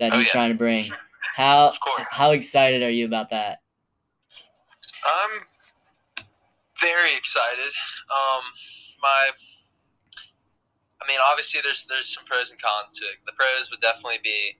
that 0.00 0.14
Oh, 0.14 0.16
he's 0.16 0.26
yeah. 0.28 0.32
trying 0.32 0.50
to 0.50 0.56
bring. 0.56 0.90
How 1.36 1.68
Of 1.68 1.76
how 2.10 2.30
excited 2.32 2.82
are 2.82 2.90
you 2.90 3.04
about 3.04 3.28
that? 3.30 3.60
I'm 5.06 5.40
very 6.80 7.14
excited. 7.16 7.72
Um, 8.10 8.42
my, 9.02 9.30
I 11.00 11.06
mean, 11.06 11.18
obviously, 11.30 11.60
there's 11.62 11.86
there's 11.88 12.12
some 12.12 12.24
pros 12.26 12.50
and 12.50 12.60
cons 12.60 12.92
to 12.98 13.04
it. 13.06 13.22
The 13.26 13.32
pros 13.38 13.70
would 13.70 13.80
definitely 13.80 14.18
be, 14.22 14.58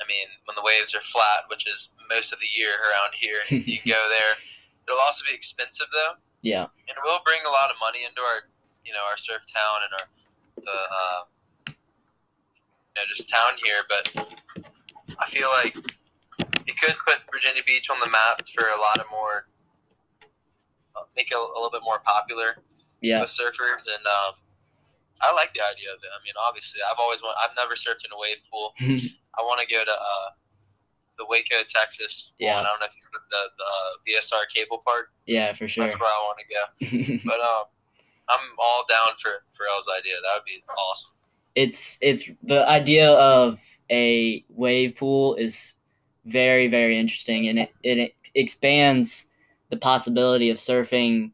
I 0.00 0.04
mean, 0.08 0.26
when 0.48 0.56
the 0.56 0.64
waves 0.64 0.94
are 0.94 1.04
flat, 1.04 1.44
which 1.48 1.66
is 1.68 1.90
most 2.08 2.32
of 2.32 2.40
the 2.40 2.48
year 2.56 2.72
around 2.72 3.12
here, 3.14 3.44
you 3.52 3.78
go 3.86 4.00
there. 4.08 4.32
It'll 4.88 5.00
also 5.00 5.24
be 5.28 5.34
expensive 5.34 5.86
though, 5.92 6.14
Yeah. 6.42 6.62
and 6.88 6.94
it 6.96 7.02
will 7.04 7.20
bring 7.24 7.40
a 7.44 7.50
lot 7.50 7.70
of 7.70 7.76
money 7.82 8.06
into 8.06 8.22
our, 8.22 8.46
you 8.86 8.92
know, 8.94 9.02
our 9.04 9.16
surf 9.18 9.42
town 9.50 9.82
and 9.82 9.92
our, 9.98 10.06
the, 10.62 10.78
uh, 10.78 11.20
you 11.66 12.94
know, 12.96 13.02
just 13.10 13.28
town 13.28 13.58
here. 13.62 13.82
But 13.90 14.06
I 15.18 15.26
feel 15.28 15.50
like 15.50 15.74
it 16.66 16.74
could 16.80 16.94
put 17.04 17.18
Virginia 17.34 17.62
Beach 17.66 17.90
on 17.90 17.98
the 18.00 18.08
map 18.08 18.46
for 18.54 18.68
a 18.68 18.80
lot 18.80 18.98
of 18.98 19.06
more, 19.10 19.48
uh, 20.96 21.02
make 21.16 21.30
it 21.30 21.34
a, 21.34 21.38
a 21.40 21.52
little 21.58 21.70
bit 21.70 21.82
more 21.82 21.98
popular 22.06 22.62
Yeah. 23.02 23.20
with 23.20 23.30
surfers, 23.30 23.84
and 23.90 24.06
um, 24.06 24.34
I 25.22 25.32
like 25.34 25.52
the 25.54 25.64
idea 25.64 25.90
of 25.92 25.98
it. 26.02 26.10
I 26.12 26.20
mean, 26.24 26.34
obviously, 26.36 26.80
I've 26.84 26.98
always 27.00 27.22
want, 27.22 27.36
I've 27.42 27.56
never 27.56 27.74
surfed 27.74 28.04
in 28.04 28.12
a 28.12 28.18
wave 28.18 28.38
pool. 28.50 28.74
I 29.38 29.42
want 29.42 29.60
to 29.60 29.66
go 29.66 29.84
to 29.84 29.90
uh, 29.90 30.28
the 31.18 31.24
Waco, 31.28 31.64
Texas. 31.68 32.32
one. 32.38 32.48
Yeah. 32.48 32.60
I 32.60 32.62
don't 32.64 32.80
know 32.80 32.86
if 32.86 32.94
you 32.94 33.00
said 33.02 33.20
the 33.30 33.42
the 33.56 33.70
BSR 34.12 34.44
Cable 34.54 34.82
Park. 34.84 35.12
yeah, 35.26 35.52
for 35.54 35.68
sure. 35.68 35.86
That's 35.86 35.98
where 35.98 36.08
I 36.08 36.20
want 36.24 36.38
to 36.40 36.46
go. 36.52 37.22
But 37.24 37.40
um, 37.40 37.64
I'm 38.28 38.44
all 38.58 38.84
down 38.88 39.16
for 39.20 39.42
Pharrell's 39.56 39.88
idea. 39.98 40.14
That 40.22 40.36
would 40.36 40.44
be 40.44 40.62
awesome. 40.90 41.10
it's 41.54 41.98
it's 42.00 42.28
the 42.42 42.68
idea 42.68 43.10
of 43.12 43.60
a 43.90 44.44
wave 44.50 44.96
pool 44.96 45.34
is 45.36 45.74
very 46.26 46.66
very 46.66 46.98
interesting 46.98 47.46
and 47.48 47.58
it, 47.60 47.70
it 47.84 48.12
expands 48.34 49.26
the 49.70 49.76
possibility 49.76 50.50
of 50.50 50.56
surfing 50.58 51.30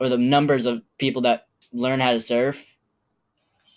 or 0.00 0.08
the 0.08 0.16
numbers 0.18 0.64
of 0.66 0.82
people 0.98 1.22
that 1.22 1.45
learn 1.76 2.00
how 2.00 2.12
to 2.12 2.20
surf 2.20 2.62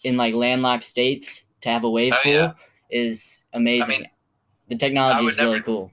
in 0.03 0.15
like 0.17 0.33
landlocked 0.33 0.83
states 0.83 1.43
to 1.61 1.69
have 1.69 1.83
a 1.83 1.89
wave 1.89 2.13
Oh, 2.15 2.19
pool 2.23 2.31
yeah. 2.31 2.51
is 2.89 3.45
amazing. 3.53 3.95
I 3.95 3.99
mean, 3.99 4.07
the 4.69 4.75
technology 4.77 5.25
is 5.27 5.37
really 5.37 5.61
cool. 5.61 5.91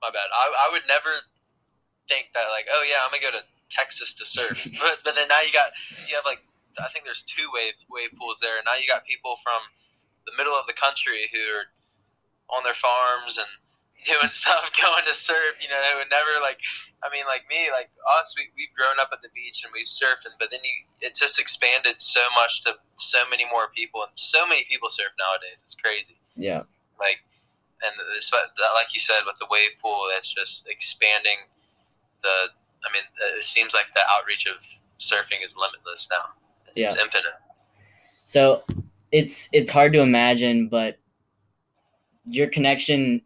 My 0.00 0.10
bad. 0.10 0.28
I, 0.34 0.68
I 0.68 0.72
would 0.72 0.82
never 0.88 1.10
think 2.08 2.26
that 2.34 2.46
like, 2.50 2.66
oh 2.72 2.84
yeah, 2.88 2.96
I'm 3.04 3.10
gonna 3.10 3.22
go 3.22 3.30
to 3.38 3.44
Texas 3.70 4.14
to 4.14 4.24
surf. 4.26 4.66
but 4.80 4.98
but 5.04 5.14
then 5.14 5.28
now 5.28 5.40
you 5.42 5.52
got 5.52 5.70
you 6.08 6.14
have 6.14 6.24
like 6.24 6.40
I 6.78 6.88
think 6.88 7.04
there's 7.04 7.22
two 7.22 7.46
wave 7.52 7.74
wave 7.90 8.10
pools 8.18 8.38
there. 8.40 8.56
And 8.58 8.64
now 8.64 8.74
you 8.80 8.86
got 8.86 9.04
people 9.04 9.36
from 9.42 9.60
the 10.26 10.32
middle 10.36 10.54
of 10.54 10.66
the 10.66 10.72
country 10.74 11.28
who 11.32 11.42
are 11.54 11.66
on 12.56 12.62
their 12.64 12.74
farms 12.78 13.38
and 13.38 13.48
doing 14.08 14.30
stuff, 14.30 14.70
going 14.82 15.04
to 15.06 15.14
surf. 15.14 15.58
You 15.62 15.68
know, 15.68 15.80
they 15.90 15.98
would 15.98 16.10
never 16.10 16.42
like. 16.42 16.58
I 17.02 17.10
mean, 17.10 17.26
like 17.26 17.42
me, 17.50 17.66
like 17.74 17.90
us, 18.20 18.34
we 18.38 18.46
we've 18.54 18.70
grown 18.78 19.02
up 19.02 19.10
at 19.12 19.22
the 19.22 19.30
beach 19.34 19.62
and 19.66 19.72
we've 19.74 19.90
surfed, 19.90 20.30
but 20.38 20.50
then 20.50 20.60
you 20.62 20.86
it's 21.00 21.18
just 21.18 21.38
expanded 21.38 22.00
so 22.00 22.22
much 22.38 22.62
to 22.62 22.74
so 22.96 23.22
many 23.30 23.44
more 23.50 23.74
people, 23.74 24.02
and 24.02 24.12
so 24.14 24.46
many 24.46 24.64
people 24.70 24.88
surf 24.90 25.10
nowadays. 25.18 25.62
It's 25.66 25.74
crazy 25.74 26.16
Yeah. 26.36 26.62
like 26.98 27.18
and 27.82 27.92
this, 28.14 28.30
like 28.32 28.94
you 28.94 29.00
said 29.00 29.26
with 29.26 29.36
the 29.38 29.46
wave 29.50 29.70
pool 29.82 30.06
that's 30.14 30.32
just 30.32 30.64
expanding 30.68 31.36
the 32.22 32.28
i 32.86 32.88
mean 32.92 33.02
it 33.38 33.44
seems 33.44 33.74
like 33.74 33.86
the 33.94 34.00
outreach 34.16 34.46
of 34.46 34.62
surfing 35.00 35.44
is 35.44 35.56
limitless 35.56 36.06
now 36.10 36.30
it's 36.76 36.94
Yeah. 36.94 37.02
infinite 37.02 37.34
So 38.24 38.62
it's 39.10 39.48
it's 39.52 39.70
hard 39.70 39.92
to 39.92 40.00
imagine, 40.00 40.68
but 40.68 40.98
your 42.24 42.46
connection 42.46 43.20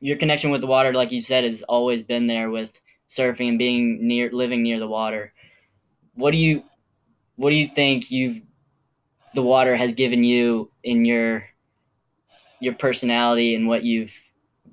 your 0.00 0.16
connection 0.16 0.50
with 0.50 0.60
the 0.62 0.66
water, 0.66 0.92
like 0.92 1.12
you 1.12 1.22
said, 1.22 1.44
has 1.44 1.62
always 1.62 2.02
been 2.02 2.26
there 2.26 2.50
with 2.50 2.72
surfing 3.10 3.48
and 3.48 3.58
being 3.58 4.06
near 4.06 4.30
living 4.32 4.62
near 4.62 4.78
the 4.78 4.86
water. 4.88 5.32
what 6.14 6.30
do 6.32 6.36
you 6.38 6.62
what 7.36 7.50
do 7.50 7.56
you 7.56 7.68
think 7.74 8.10
you've 8.10 8.42
the 9.34 9.42
water 9.42 9.76
has 9.76 9.92
given 9.92 10.24
you 10.24 10.70
in 10.82 11.04
your 11.04 11.44
your 12.60 12.74
personality 12.74 13.54
and 13.54 13.66
what 13.66 13.84
you've 13.84 14.14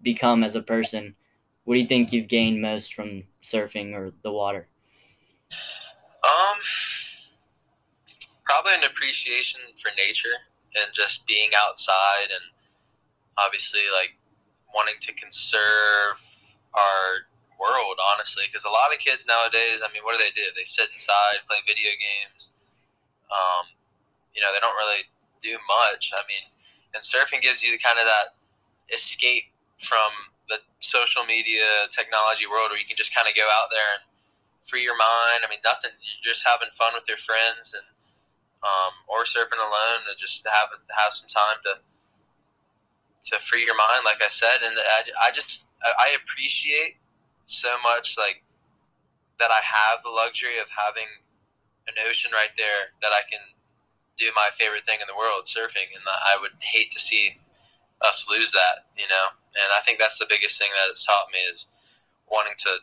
become 0.02 0.44
as 0.44 0.56
a 0.56 0.62
person? 0.62 1.16
What 1.64 1.76
do 1.76 1.80
you 1.80 1.88
think 1.88 2.12
you've 2.12 2.28
gained 2.28 2.62
most 2.62 2.94
from 2.94 3.24
surfing 3.44 3.94
or 3.94 4.12
the 4.24 4.32
water? 4.32 4.68
Um, 6.24 6.60
probably 8.44 8.74
an 8.74 8.84
appreciation 8.84 9.62
for 9.82 9.92
nature 9.98 10.36
and 10.76 10.94
just 10.94 11.26
being 11.28 11.50
outside 11.58 12.30
and 12.30 12.44
obviously 13.38 13.82
like 13.94 14.17
wanting 14.74 15.00
to 15.02 15.12
conserve 15.14 16.20
our 16.76 17.28
world 17.58 17.98
honestly 18.14 18.46
because 18.46 18.66
a 18.66 18.70
lot 18.70 18.94
of 18.94 19.02
kids 19.02 19.26
nowadays 19.26 19.82
i 19.82 19.90
mean 19.90 20.06
what 20.06 20.14
do 20.14 20.22
they 20.22 20.30
do? 20.38 20.46
They 20.54 20.66
sit 20.66 20.94
inside 20.94 21.42
play 21.50 21.58
video 21.66 21.90
games 21.98 22.54
um, 23.32 23.68
you 24.34 24.42
know 24.42 24.54
they 24.54 24.62
don't 24.62 24.78
really 24.78 25.08
do 25.42 25.58
much. 25.68 26.14
I 26.14 26.24
mean 26.30 26.46
and 26.96 27.04
surfing 27.04 27.42
gives 27.44 27.62
you 27.62 27.78
kind 27.80 28.00
of 28.00 28.06
that 28.08 28.38
escape 28.94 29.52
from 29.84 30.10
the 30.50 30.64
social 30.80 31.28
media 31.28 31.92
technology 31.92 32.48
world 32.48 32.72
where 32.72 32.80
you 32.80 32.88
can 32.88 32.96
just 32.96 33.14
kind 33.14 33.28
of 33.28 33.36
go 33.36 33.44
out 33.52 33.68
there 33.70 34.00
and 34.00 34.04
free 34.64 34.84
your 34.84 34.98
mind. 34.98 35.44
I 35.44 35.48
mean 35.50 35.62
nothing 35.66 35.92
you're 35.98 36.34
just 36.34 36.46
having 36.46 36.72
fun 36.72 36.96
with 36.96 37.06
your 37.10 37.20
friends 37.20 37.76
and 37.76 37.86
um, 38.66 38.94
or 39.06 39.24
surfing 39.28 39.62
alone 39.62 40.02
to 40.10 40.14
just 40.18 40.46
have 40.50 40.74
have 40.94 41.14
some 41.14 41.30
time 41.30 41.62
to 41.66 41.78
to 43.26 43.40
free 43.40 43.66
your 43.66 43.76
mind 43.76 44.06
like 44.06 44.22
i 44.22 44.28
said 44.28 44.62
and 44.64 44.76
i, 44.78 45.28
I 45.28 45.32
just 45.32 45.66
i 45.84 46.16
appreciate 46.22 46.96
so 47.48 47.70
much 47.84 48.16
like 48.18 48.44
that 49.40 49.52
I 49.52 49.62
have 49.64 50.04
the 50.04 50.10
luxury 50.10 50.60
of 50.60 50.68
having 50.70 51.08
an 51.88 51.96
ocean 52.10 52.32
right 52.34 52.52
there 52.58 52.94
that 53.02 53.12
I 53.14 53.24
can 53.30 53.40
do 54.18 54.26
my 54.36 54.50
favorite 54.58 54.84
thing 54.84 55.00
in 55.00 55.08
the 55.08 55.16
world, 55.16 55.46
surfing, 55.46 55.88
and 55.94 56.04
I 56.06 56.38
would 56.42 56.52
hate 56.60 56.92
to 56.92 57.00
see 57.00 57.38
us 58.02 58.26
lose 58.30 58.52
that, 58.52 58.90
you 58.98 59.08
know. 59.08 59.26
And 59.56 59.70
I 59.74 59.82
think 59.86 60.00
that's 60.00 60.18
the 60.18 60.28
biggest 60.30 60.60
thing 60.60 60.70
that 60.76 60.92
it's 60.92 61.06
taught 61.06 61.28
me 61.32 61.40
is 61.54 61.68
wanting 62.30 62.54
to 62.60 62.78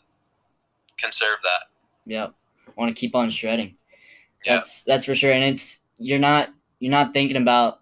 conserve 0.96 1.38
that. 1.42 1.70
Yep, 2.06 2.34
want 2.76 2.94
to 2.94 2.98
keep 2.98 3.14
on 3.14 3.30
shredding. 3.30 3.76
Yep. 4.46 4.56
That's 4.56 4.84
that's 4.84 5.04
for 5.04 5.14
sure, 5.14 5.32
and 5.32 5.44
it's 5.44 5.80
you're 5.98 6.18
not 6.18 6.50
you're 6.78 6.90
not 6.90 7.12
thinking 7.12 7.36
about 7.36 7.80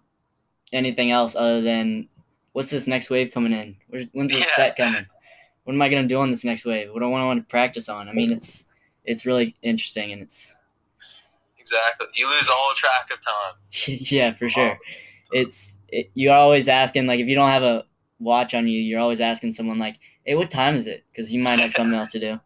anything 0.71 1.11
else 1.11 1.35
other 1.35 1.61
than 1.61 2.09
what's 2.53 2.69
this 2.69 2.87
next 2.87 3.09
wave 3.09 3.33
coming 3.33 3.51
in? 3.51 3.75
When's 4.13 4.31
this 4.31 4.41
yeah. 4.41 4.55
set 4.55 4.77
coming? 4.77 5.05
what 5.63 5.73
am 5.73 5.81
I 5.81 5.89
gonna 5.89 6.07
do 6.07 6.19
on 6.19 6.29
this 6.29 6.43
next 6.43 6.65
wave? 6.65 6.91
What 6.91 6.99
do 6.99 7.05
I 7.05 7.09
want 7.09 7.39
to 7.39 7.49
practice 7.49 7.89
on? 7.89 8.09
I 8.09 8.13
mean, 8.13 8.31
it's 8.31 8.65
it's 9.05 9.25
really 9.25 9.55
interesting 9.61 10.11
and 10.11 10.21
it's 10.21 10.59
exactly 11.57 12.07
you 12.15 12.29
lose 12.29 12.49
all 12.49 12.73
track 12.75 13.09
of 13.11 13.23
time. 13.23 13.97
yeah, 14.11 14.33
for 14.33 14.49
sure. 14.49 14.77
It's 15.31 15.77
it, 15.89 16.11
you're 16.13 16.35
always 16.35 16.67
asking 16.67 17.07
like 17.07 17.19
if 17.19 17.27
you 17.27 17.35
don't 17.35 17.51
have 17.51 17.63
a 17.63 17.85
watch 18.19 18.53
on 18.53 18.67
you, 18.67 18.81
you're 18.81 18.99
always 18.99 19.21
asking 19.21 19.53
someone 19.53 19.79
like, 19.79 19.97
"Hey, 20.25 20.35
what 20.35 20.51
time 20.51 20.75
is 20.75 20.87
it?" 20.87 21.03
Because 21.11 21.33
you 21.33 21.39
might 21.41 21.59
have 21.59 21.71
something 21.75 21.97
else 21.97 22.11
to 22.11 22.19
do. 22.19 22.39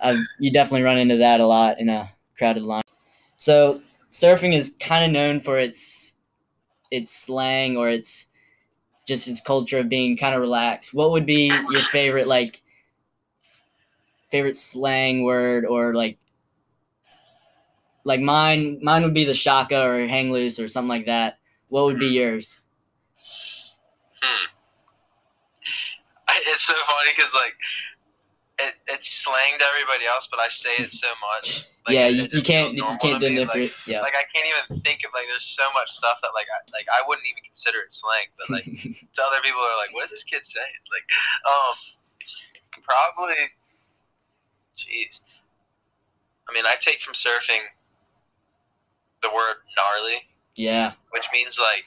I've, 0.00 0.18
you 0.38 0.52
definitely 0.52 0.82
run 0.82 0.98
into 0.98 1.16
that 1.18 1.40
a 1.40 1.46
lot 1.46 1.80
in 1.80 1.88
a 1.88 2.10
crowded 2.36 2.64
line. 2.64 2.82
So 3.36 3.80
surfing 4.12 4.54
is 4.54 4.76
kind 4.80 5.04
of 5.04 5.10
known 5.10 5.40
for 5.40 5.58
its 5.58 6.14
its 6.90 7.12
slang 7.12 7.76
or 7.76 7.88
its 7.88 8.28
just 9.06 9.28
its 9.28 9.40
culture 9.40 9.78
of 9.78 9.88
being 9.88 10.16
kind 10.16 10.34
of 10.34 10.40
relaxed. 10.40 10.94
What 10.94 11.10
would 11.10 11.26
be 11.26 11.46
your 11.46 11.82
favorite 11.90 12.26
like 12.26 12.62
favorite 14.30 14.56
slang 14.56 15.22
word 15.22 15.64
or 15.64 15.94
like 15.94 16.18
like 18.04 18.20
mine 18.20 18.78
mine 18.82 19.02
would 19.02 19.14
be 19.14 19.24
the 19.24 19.34
shaka 19.34 19.80
or 19.80 20.06
hang 20.06 20.32
loose 20.32 20.58
or 20.58 20.68
something 20.68 20.88
like 20.88 21.06
that. 21.06 21.38
What 21.68 21.84
would 21.86 21.98
be 21.98 22.08
yours? 22.08 22.62
Hmm. 24.20 24.46
It's 26.46 26.62
so 26.62 26.72
funny 26.72 27.12
because 27.16 27.32
like 27.34 27.54
it, 28.58 28.74
it's 28.86 29.08
slang 29.08 29.58
to 29.58 29.64
everybody 29.64 30.06
else, 30.06 30.28
but 30.30 30.38
I 30.38 30.48
say 30.48 30.78
it 30.78 30.92
so 30.92 31.08
much. 31.18 31.66
Like, 31.86 31.94
yeah, 31.94 32.08
you, 32.08 32.28
you 32.30 32.42
can't 32.42 32.74
you 32.74 32.84
can't 33.02 33.20
differentiate. 33.20 33.74
Like, 33.74 33.86
yeah, 33.86 34.00
like 34.00 34.14
I 34.14 34.24
can't 34.30 34.46
even 34.46 34.80
think 34.80 35.02
of 35.02 35.10
like 35.12 35.26
there's 35.26 35.44
so 35.44 35.64
much 35.74 35.90
stuff 35.90 36.18
that 36.22 36.30
like 36.34 36.46
I 36.46 36.62
like 36.70 36.86
I 36.86 37.02
wouldn't 37.06 37.26
even 37.26 37.42
consider 37.42 37.82
it 37.82 37.92
slang, 37.92 38.30
but 38.38 38.50
like 38.50 38.64
to 39.14 39.20
other 39.22 39.42
people 39.42 39.60
are 39.60 39.76
like, 39.76 39.92
what 39.92 40.04
is 40.06 40.10
this 40.14 40.22
kid 40.22 40.46
saying? 40.46 40.82
Like, 40.88 41.06
um, 41.50 41.74
probably, 42.86 43.50
jeez. 44.78 45.20
I 46.48 46.52
mean, 46.52 46.64
I 46.66 46.76
take 46.78 47.00
from 47.00 47.14
surfing 47.14 47.64
the 49.22 49.30
word 49.30 49.64
gnarly. 49.74 50.22
Yeah. 50.54 50.92
Which 51.10 51.26
means 51.32 51.58
like 51.58 51.84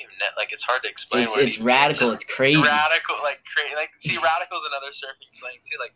don't 0.00 0.08
even 0.08 0.16
know. 0.16 0.32
Like 0.40 0.52
it's 0.52 0.64
hard 0.64 0.80
to 0.82 0.88
explain. 0.88 1.28
It's, 1.28 1.36
it's 1.36 1.58
radical. 1.60 2.16
It's, 2.16 2.24
crazy. 2.24 2.60
Radical, 2.60 3.20
like 3.20 3.44
crazy. 3.44 3.76
Like 3.76 3.92
see, 4.00 4.16
radical 4.16 4.56
is 4.56 4.64
another 4.64 4.92
surfing 4.96 5.28
slang 5.28 5.60
too. 5.68 5.76
Like 5.76 5.92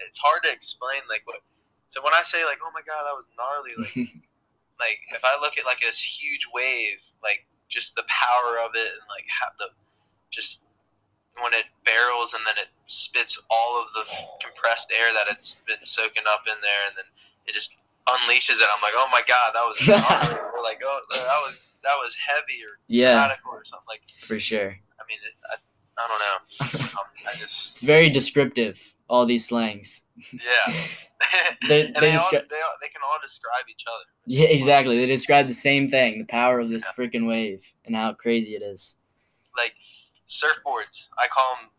it's 0.00 0.16
hard 0.16 0.40
to 0.48 0.50
explain. 0.50 1.04
Like 1.08 1.22
what. 1.28 1.44
So 1.92 2.00
when 2.00 2.16
I 2.16 2.24
say 2.24 2.48
like, 2.48 2.64
oh 2.64 2.72
my 2.72 2.80
god, 2.80 3.04
that 3.04 3.12
was 3.16 3.28
gnarly. 3.36 3.76
Like, 3.76 3.96
like 4.82 5.00
if 5.12 5.22
I 5.24 5.36
look 5.36 5.60
at 5.60 5.68
like 5.68 5.84
this 5.84 6.00
huge 6.00 6.48
wave, 6.48 6.96
like 7.20 7.44
just 7.68 7.92
the 7.94 8.08
power 8.08 8.56
of 8.64 8.72
it, 8.72 8.88
and 8.88 9.04
like 9.12 9.28
have 9.28 9.52
the 9.60 9.68
just 10.32 10.64
when 11.40 11.52
it 11.56 11.64
barrels 11.88 12.36
and 12.36 12.44
then 12.44 12.60
it 12.60 12.68
spits 12.84 13.40
all 13.48 13.80
of 13.80 13.88
the 13.96 14.04
compressed 14.44 14.92
air 14.92 15.16
that 15.16 15.32
it's 15.32 15.60
been 15.64 15.80
soaking 15.84 16.24
up 16.24 16.48
in 16.48 16.56
there, 16.64 16.82
and 16.88 16.96
then 16.96 17.08
it 17.44 17.52
just 17.52 17.76
unleashes 18.08 18.60
it. 18.60 18.68
I'm 18.72 18.80
like, 18.80 18.96
oh 18.96 19.08
my 19.12 19.22
god, 19.28 19.52
that 19.52 19.64
was 19.68 19.78
gnarly. 19.88 20.40
like, 20.64 20.80
oh, 20.80 21.00
that 21.12 21.40
was 21.44 21.60
that 21.82 21.94
was 21.96 22.14
heavy 22.14 22.62
or 22.62 22.78
yeah. 22.88 23.14
radical 23.14 23.52
or 23.52 23.64
something 23.64 23.86
like. 23.88 24.02
For 24.18 24.38
sure. 24.38 24.68
I 24.68 25.02
mean, 25.08 25.18
it, 25.26 25.34
I, 25.50 25.56
I 25.98 26.08
don't 26.08 26.80
know. 26.80 26.88
um, 26.98 27.06
I 27.26 27.38
just. 27.38 27.72
It's 27.72 27.80
very 27.80 28.10
descriptive. 28.10 28.80
All 29.08 29.26
these 29.26 29.46
slangs. 29.46 30.02
Yeah. 30.32 30.74
they, 31.68 31.84
they, 31.84 31.92
they, 32.00 32.16
all, 32.16 32.28
they, 32.30 32.38
all, 32.38 32.76
they, 32.80 32.88
can 32.88 33.02
all 33.04 33.18
describe 33.22 33.64
each 33.70 33.84
other. 33.86 34.04
Yeah, 34.26 34.46
exactly. 34.46 34.98
They 34.98 35.06
describe 35.06 35.48
the 35.48 35.54
same 35.54 35.88
thing: 35.88 36.18
the 36.18 36.24
power 36.24 36.60
of 36.60 36.68
this 36.68 36.84
yeah. 36.84 36.92
freaking 36.92 37.28
wave 37.28 37.64
and 37.84 37.94
how 37.94 38.12
crazy 38.14 38.56
it 38.56 38.62
is. 38.62 38.96
Like 39.56 39.74
surfboards, 40.28 41.06
I 41.18 41.28
call 41.28 41.56
them. 41.60 41.70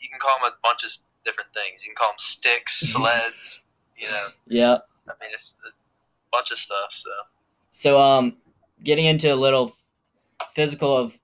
You 0.00 0.08
can 0.08 0.20
call 0.20 0.38
them 0.40 0.52
a 0.52 0.66
bunch 0.66 0.84
of 0.84 0.92
different 1.24 1.50
things. 1.52 1.82
You 1.82 1.90
can 1.90 1.96
call 1.96 2.10
them 2.10 2.18
sticks, 2.18 2.80
sleds. 2.80 3.62
you 3.98 4.08
know. 4.08 4.28
Yeah. 4.46 4.78
I 5.06 5.12
mean, 5.20 5.30
it's 5.34 5.54
a 5.66 5.70
bunch 6.32 6.50
of 6.50 6.58
stuff. 6.58 6.90
So. 6.92 7.10
So 7.70 8.00
um, 8.00 8.36
getting 8.82 9.06
into 9.06 9.32
a 9.32 9.36
little 9.36 9.76
physical 10.54 10.96
of 10.96 11.18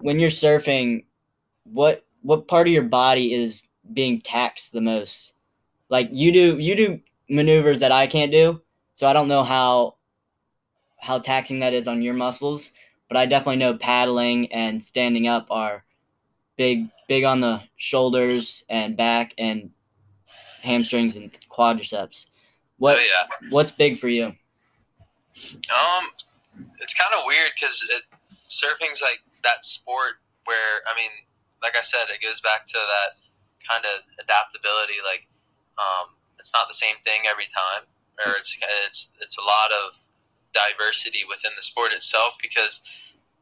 when 0.00 0.18
you're 0.18 0.30
surfing, 0.30 1.04
what 1.64 2.04
what 2.22 2.48
part 2.48 2.66
of 2.66 2.72
your 2.72 2.84
body 2.84 3.34
is 3.34 3.62
being 3.92 4.20
taxed 4.20 4.72
the 4.72 4.80
most? 4.80 5.34
Like 5.88 6.08
you 6.12 6.32
do 6.32 6.58
you 6.58 6.74
do 6.74 7.00
maneuvers 7.28 7.80
that 7.80 7.92
I 7.92 8.06
can't 8.06 8.32
do, 8.32 8.60
so 8.94 9.06
I 9.06 9.12
don't 9.12 9.28
know 9.28 9.44
how 9.44 9.96
how 10.98 11.18
taxing 11.18 11.60
that 11.60 11.74
is 11.74 11.88
on 11.88 12.02
your 12.02 12.14
muscles, 12.14 12.72
but 13.08 13.16
I 13.16 13.26
definitely 13.26 13.56
know 13.56 13.76
paddling 13.76 14.52
and 14.52 14.82
standing 14.82 15.28
up 15.28 15.46
are 15.50 15.84
big 16.56 16.88
big 17.08 17.24
on 17.24 17.40
the 17.40 17.60
shoulders 17.76 18.64
and 18.68 18.96
back 18.96 19.34
and 19.38 19.70
hamstrings 20.62 21.16
and 21.16 21.36
quadriceps. 21.50 22.26
What 22.78 22.96
oh, 22.96 23.00
yeah. 23.00 23.48
what's 23.50 23.72
big 23.72 23.98
for 23.98 24.08
you? 24.08 24.26
Um 24.26 26.06
it's 26.80 26.94
kind 26.94 27.14
of 27.14 27.24
weird 27.26 27.52
because 27.54 27.78
surfing's 28.50 29.00
like 29.00 29.22
that 29.44 29.64
sport 29.64 30.22
where 30.44 30.82
I 30.90 30.94
mean, 30.96 31.10
like 31.62 31.78
I 31.78 31.82
said, 31.82 32.10
it 32.10 32.20
goes 32.20 32.40
back 32.42 32.66
to 32.68 32.78
that 32.78 33.18
kind 33.62 33.86
of 33.86 34.02
adaptability. 34.18 34.98
Like, 35.00 35.24
um, 35.78 36.18
it's 36.38 36.50
not 36.50 36.66
the 36.66 36.76
same 36.76 36.98
thing 37.06 37.24
every 37.30 37.46
time, 37.50 37.86
or 38.26 38.34
it's 38.36 38.56
it's 38.86 39.08
it's 39.22 39.38
a 39.38 39.44
lot 39.44 39.70
of 39.70 39.98
diversity 40.52 41.24
within 41.24 41.54
the 41.56 41.64
sport 41.64 41.96
itself 41.96 42.36
because 42.42 42.82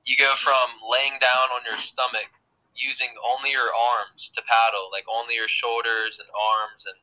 you 0.07 0.15
go 0.17 0.33
from 0.39 0.79
laying 0.87 1.19
down 1.19 1.51
on 1.51 1.67
your 1.67 1.77
stomach 1.81 2.31
using 2.77 3.11
only 3.21 3.51
your 3.51 3.69
arms 3.75 4.31
to 4.33 4.41
paddle, 4.47 4.89
like 4.93 5.05
only 5.11 5.35
your 5.35 5.51
shoulders 5.51 6.23
and 6.23 6.29
arms 6.33 6.87
and 6.87 6.97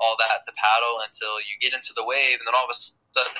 all 0.00 0.16
that 0.18 0.42
to 0.48 0.52
paddle 0.58 1.04
until 1.04 1.38
you 1.38 1.54
get 1.60 1.76
into 1.76 1.92
the 1.94 2.02
wave, 2.02 2.40
and 2.40 2.46
then 2.48 2.56
all 2.56 2.66
of 2.66 2.74
a 2.74 2.78
sudden 3.14 3.34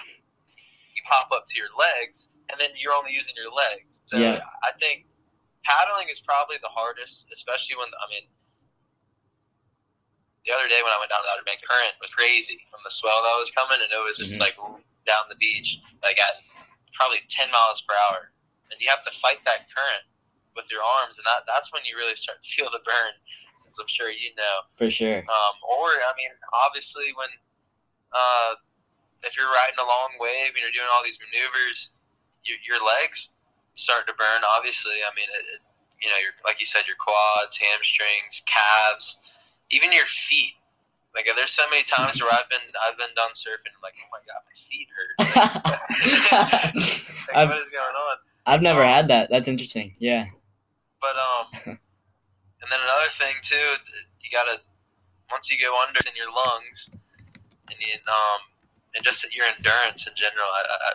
pop 1.04 1.30
up 1.34 1.44
to 1.48 1.54
your 1.58 1.72
legs, 1.74 2.30
and 2.50 2.60
then 2.60 2.74
you're 2.76 2.94
only 2.94 3.12
using 3.12 3.34
your 3.36 3.50
legs. 3.52 4.02
So 4.04 4.18
yeah. 4.18 4.42
I 4.62 4.72
think 4.78 5.06
paddling 5.64 6.10
is 6.10 6.20
probably 6.20 6.58
the 6.62 6.70
hardest, 6.70 7.30
especially 7.30 7.78
when 7.78 7.90
I 7.90 8.06
mean 8.10 8.26
the 10.46 10.50
other 10.50 10.66
day 10.66 10.82
when 10.82 10.90
I 10.90 10.98
went 10.98 11.10
down 11.10 11.22
the 11.22 11.30
Outer 11.30 11.46
Bank 11.46 11.62
Current 11.62 11.94
was 12.02 12.10
crazy 12.10 12.58
from 12.66 12.82
the 12.82 12.90
swell 12.90 13.22
that 13.22 13.38
was 13.38 13.54
coming, 13.54 13.78
and 13.78 13.90
it 13.90 14.02
was 14.02 14.18
just 14.18 14.38
mm-hmm. 14.38 14.50
like 14.50 14.58
down 15.06 15.30
the 15.30 15.38
beach, 15.38 15.78
like 16.02 16.18
at 16.18 16.42
probably 16.98 17.22
10 17.30 17.50
miles 17.54 17.82
per 17.86 17.94
hour, 18.10 18.34
and 18.70 18.76
you 18.82 18.90
have 18.90 19.06
to 19.06 19.14
fight 19.14 19.38
that 19.46 19.70
current 19.70 20.04
with 20.58 20.66
your 20.68 20.82
arms, 21.00 21.16
and 21.18 21.24
that 21.30 21.46
that's 21.46 21.70
when 21.70 21.86
you 21.86 21.94
really 21.94 22.18
start 22.18 22.42
to 22.42 22.48
feel 22.50 22.68
the 22.74 22.82
burn, 22.82 23.14
as 23.70 23.78
I'm 23.78 23.88
sure 23.88 24.10
you 24.10 24.34
know. 24.34 24.66
For 24.74 24.90
sure. 24.90 25.22
Um, 25.22 25.54
or 25.62 25.94
I 25.94 26.12
mean, 26.18 26.34
obviously 26.50 27.14
when 27.14 27.30
uh, 28.10 28.58
if 29.24 29.36
you're 29.36 29.50
riding 29.50 29.78
a 29.78 29.86
long 29.86 30.14
wave 30.18 30.52
and 30.54 30.60
you're 30.62 30.74
doing 30.74 30.88
all 30.92 31.02
these 31.04 31.18
maneuvers, 31.22 31.90
your, 32.44 32.58
your 32.66 32.80
legs 32.84 33.30
start 33.74 34.06
to 34.06 34.14
burn. 34.14 34.42
Obviously, 34.44 34.98
I 35.04 35.10
mean, 35.14 35.28
it, 35.30 35.44
it, 35.56 35.60
you 36.02 36.08
know, 36.10 36.18
your, 36.18 36.34
like 36.44 36.58
you 36.58 36.66
said, 36.66 36.82
your 36.86 36.98
quads, 36.98 37.56
hamstrings, 37.56 38.42
calves, 38.46 39.18
even 39.70 39.92
your 39.92 40.06
feet. 40.06 40.54
Like 41.14 41.28
there's 41.36 41.52
so 41.52 41.68
many 41.68 41.84
times 41.84 42.20
where 42.22 42.32
I've 42.32 42.48
been 42.48 42.64
I've 42.80 42.96
been 42.96 43.12
done 43.14 43.36
surfing 43.36 43.76
like 43.84 43.92
oh 44.00 44.08
my 44.08 44.24
god 44.24 44.40
my 44.48 44.56
feet 44.56 44.88
hurt. 44.96 45.12
like, 47.28 47.36
I've- 47.36 47.50
what 47.52 47.60
is 47.62 47.70
going 47.70 47.84
on? 47.94 48.16
I've 48.46 48.62
never 48.62 48.80
Um, 48.80 48.86
had 48.88 49.08
that. 49.08 49.30
That's 49.30 49.46
interesting. 49.46 49.94
Yeah. 50.00 50.24
But 51.00 51.14
um, 51.16 51.46
and 51.66 52.68
then 52.70 52.80
another 52.82 53.10
thing 53.12 53.34
too, 53.42 53.76
you 54.20 54.30
gotta 54.32 54.58
once 55.30 55.50
you 55.50 55.58
go 55.60 55.76
under 55.86 56.00
in 56.08 56.16
your 56.16 56.32
lungs, 56.32 56.88
and 57.70 57.78
you 57.78 57.92
um, 58.08 58.40
and 58.94 59.04
just 59.04 59.26
your 59.34 59.46
endurance 59.46 60.06
in 60.06 60.12
general. 60.16 60.46
I 60.46 60.90
I, 60.90 60.92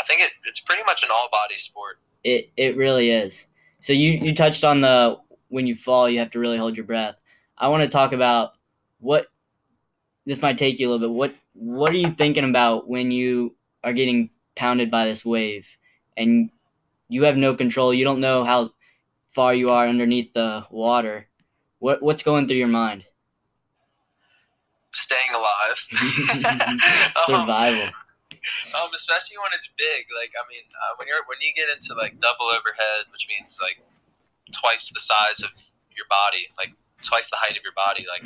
I 0.00 0.04
think 0.04 0.20
it, 0.20 0.30
it's 0.44 0.60
pretty 0.60 0.82
much 0.84 1.02
an 1.02 1.10
all 1.12 1.28
body 1.30 1.56
sport. 1.56 1.98
It 2.24 2.50
it 2.56 2.76
really 2.76 3.10
is. 3.10 3.46
So 3.80 3.92
you 3.92 4.12
you 4.12 4.34
touched 4.34 4.64
on 4.64 4.80
the 4.80 5.18
when 5.48 5.66
you 5.66 5.74
fall, 5.74 6.08
you 6.08 6.18
have 6.18 6.30
to 6.32 6.38
really 6.38 6.58
hold 6.58 6.76
your 6.76 6.86
breath. 6.86 7.16
I 7.58 7.68
want 7.68 7.82
to 7.82 7.88
talk 7.88 8.12
about 8.12 8.52
what 9.00 9.26
this 10.24 10.42
might 10.42 10.58
take 10.58 10.78
you 10.78 10.88
a 10.88 10.90
little 10.90 11.08
bit. 11.08 11.14
What 11.14 11.34
what 11.54 11.92
are 11.92 11.96
you 11.96 12.10
thinking 12.12 12.48
about 12.48 12.88
when 12.88 13.10
you 13.10 13.54
are 13.84 13.92
getting 13.92 14.30
pounded 14.54 14.90
by 14.90 15.06
this 15.06 15.24
wave 15.24 15.66
and 16.16 16.50
you 17.08 17.24
have 17.24 17.36
no 17.36 17.54
control? 17.54 17.94
You 17.94 18.04
don't 18.04 18.20
know 18.20 18.44
how 18.44 18.70
far 19.32 19.54
you 19.54 19.70
are 19.70 19.86
underneath 19.86 20.32
the 20.32 20.66
water. 20.70 21.28
What 21.78 22.02
what's 22.02 22.22
going 22.22 22.48
through 22.48 22.56
your 22.56 22.68
mind? 22.68 23.04
Staying 24.96 25.32
alive. 25.36 25.78
Um, 27.16 27.44
Survival. 27.44 27.92
Um, 28.78 28.90
especially 28.94 29.36
when 29.42 29.50
it's 29.52 29.68
big. 29.76 30.06
Like 30.14 30.32
I 30.38 30.42
mean, 30.48 30.62
uh, 30.72 30.94
when 30.96 31.06
you're 31.10 31.20
when 31.28 31.36
you 31.42 31.50
get 31.52 31.66
into 31.68 31.92
like 31.98 32.16
double 32.22 32.46
overhead, 32.48 33.10
which 33.12 33.26
means 33.28 33.58
like 33.60 33.82
twice 34.54 34.88
the 34.94 35.02
size 35.02 35.42
of 35.42 35.50
your 35.92 36.06
body, 36.08 36.46
like 36.56 36.70
twice 37.02 37.26
the 37.28 37.36
height 37.40 37.58
of 37.58 37.62
your 37.66 37.74
body, 37.74 38.06
like 38.06 38.22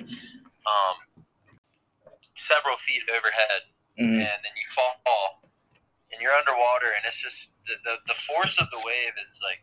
um, 0.69 0.97
several 2.37 2.77
feet 2.77 3.03
overhead, 3.09 3.63
Mhm. 3.97 4.21
and 4.21 4.39
then 4.45 4.55
you 4.61 4.67
fall, 4.77 5.41
and 6.13 6.21
you're 6.21 6.37
underwater, 6.37 6.93
and 6.93 7.03
it's 7.09 7.21
just 7.21 7.51
the 7.67 7.75
the, 7.85 7.95
the 8.13 8.19
force 8.29 8.59
of 8.61 8.69
the 8.71 8.81
wave 8.85 9.15
is 9.27 9.41
like 9.41 9.63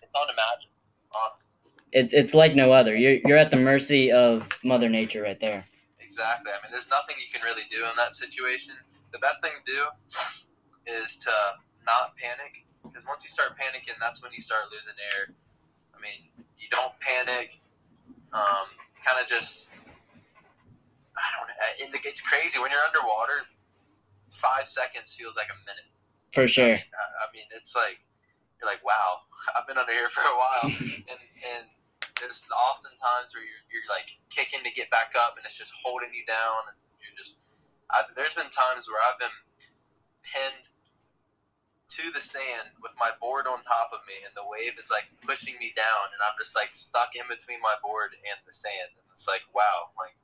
it's 0.00 0.14
unimaginable. 0.16 0.72
honestly. 1.12 1.49
It's 1.92 2.12
it's 2.12 2.34
like 2.34 2.54
no 2.54 2.72
other. 2.72 2.96
You're 2.96 3.18
you're 3.26 3.38
at 3.38 3.50
the 3.50 3.56
mercy 3.56 4.12
of 4.12 4.48
Mother 4.62 4.88
Nature 4.88 5.22
right 5.22 5.40
there. 5.40 5.66
Exactly. 5.98 6.52
I 6.52 6.58
mean, 6.62 6.70
there's 6.70 6.88
nothing 6.90 7.16
you 7.18 7.30
can 7.32 7.42
really 7.46 7.66
do 7.70 7.84
in 7.84 7.96
that 7.96 8.14
situation. 8.14 8.74
The 9.12 9.18
best 9.18 9.42
thing 9.42 9.52
to 9.54 9.72
do 9.72 9.82
is 10.86 11.16
to 11.18 11.30
not 11.86 12.16
panic, 12.16 12.66
because 12.82 13.06
once 13.06 13.24
you 13.24 13.30
start 13.30 13.58
panicking, 13.58 13.98
that's 14.00 14.22
when 14.22 14.32
you 14.32 14.40
start 14.40 14.64
losing 14.70 14.94
air. 15.14 15.34
I 15.94 16.00
mean, 16.00 16.30
you 16.58 16.68
don't 16.70 16.92
panic. 17.00 17.60
Um, 18.32 18.70
kind 19.04 19.18
of 19.20 19.26
just, 19.26 19.70
I 21.16 21.26
don't 21.34 21.48
know. 21.48 21.94
It, 21.98 22.00
it's 22.04 22.20
crazy 22.20 22.58
when 22.58 22.70
you're 22.70 22.86
underwater. 22.86 23.46
Five 24.30 24.66
seconds 24.66 25.14
feels 25.14 25.34
like 25.34 25.48
a 25.50 25.58
minute. 25.66 25.90
For 26.32 26.46
sure. 26.46 26.74
I, 26.74 26.76
I 26.78 27.26
mean, 27.34 27.46
it's 27.54 27.74
like 27.74 27.98
you're 28.60 28.70
like, 28.70 28.84
wow, 28.84 29.26
I've 29.56 29.66
been 29.66 29.78
under 29.78 29.92
here 29.92 30.08
for 30.08 30.22
a 30.22 30.36
while, 30.36 30.64
and 31.10 31.20
and 31.54 31.64
there's 32.20 32.44
often 32.52 32.92
times 33.00 33.32
where 33.32 33.42
you're, 33.42 33.64
you're 33.72 33.88
like 33.90 34.06
kicking 34.28 34.60
to 34.62 34.72
get 34.72 34.92
back 34.92 35.16
up, 35.16 35.40
and 35.40 35.42
it's 35.44 35.56
just 35.56 35.72
holding 35.74 36.12
you 36.12 36.24
down, 36.28 36.70
and 36.70 36.76
you're 37.00 37.16
just. 37.16 37.66
I, 37.90 38.06
there's 38.14 38.36
been 38.36 38.52
times 38.52 38.86
where 38.86 39.02
I've 39.02 39.18
been 39.18 39.34
pinned 40.22 40.70
to 41.90 42.04
the 42.14 42.22
sand 42.22 42.70
with 42.78 42.94
my 43.02 43.10
board 43.18 43.50
on 43.50 43.66
top 43.66 43.90
of 43.90 44.06
me, 44.06 44.22
and 44.22 44.30
the 44.38 44.46
wave 44.46 44.78
is 44.78 44.94
like 44.94 45.10
pushing 45.26 45.58
me 45.58 45.74
down, 45.74 46.14
and 46.14 46.20
I'm 46.22 46.38
just 46.38 46.54
like 46.54 46.70
stuck 46.70 47.18
in 47.18 47.26
between 47.26 47.58
my 47.58 47.74
board 47.82 48.14
and 48.14 48.38
the 48.46 48.54
sand, 48.54 48.94
and 48.94 49.06
it's 49.10 49.26
like, 49.26 49.42
wow, 49.50 49.90
like 49.98 50.14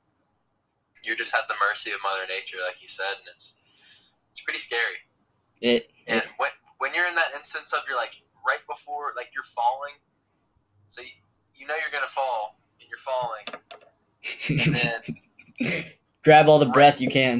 you're 1.03 1.19
just 1.19 1.35
at 1.35 1.43
the 1.51 1.59
mercy 1.59 1.91
of 1.91 1.99
Mother 2.07 2.23
Nature, 2.31 2.63
like 2.63 2.79
you 2.79 2.87
said, 2.87 3.19
and 3.19 3.27
it's 3.27 3.59
it's 4.31 4.39
pretty 4.39 4.63
scary. 4.63 5.03
It, 5.59 5.91
And 6.07 6.23
when 6.39 6.55
when 6.79 6.95
you're 6.95 7.07
in 7.07 7.15
that 7.19 7.35
instance 7.35 7.73
of 7.75 7.83
you're 7.83 7.99
like 7.99 8.15
right 8.47 8.63
before 8.63 9.11
like 9.19 9.35
you're 9.35 9.47
falling, 9.51 9.99
so 10.87 11.03
you, 11.03 11.11
you 11.57 11.67
know 11.67 11.75
you're 11.75 11.91
gonna 11.91 12.07
fall 12.07 12.59
and 12.79 12.89
you're 12.89 12.99
falling, 12.99 14.75
and 14.75 14.75
then 15.63 15.83
grab 16.23 16.47
all 16.47 16.59
the 16.59 16.65
breath 16.65 17.01
you 17.01 17.09
can. 17.09 17.39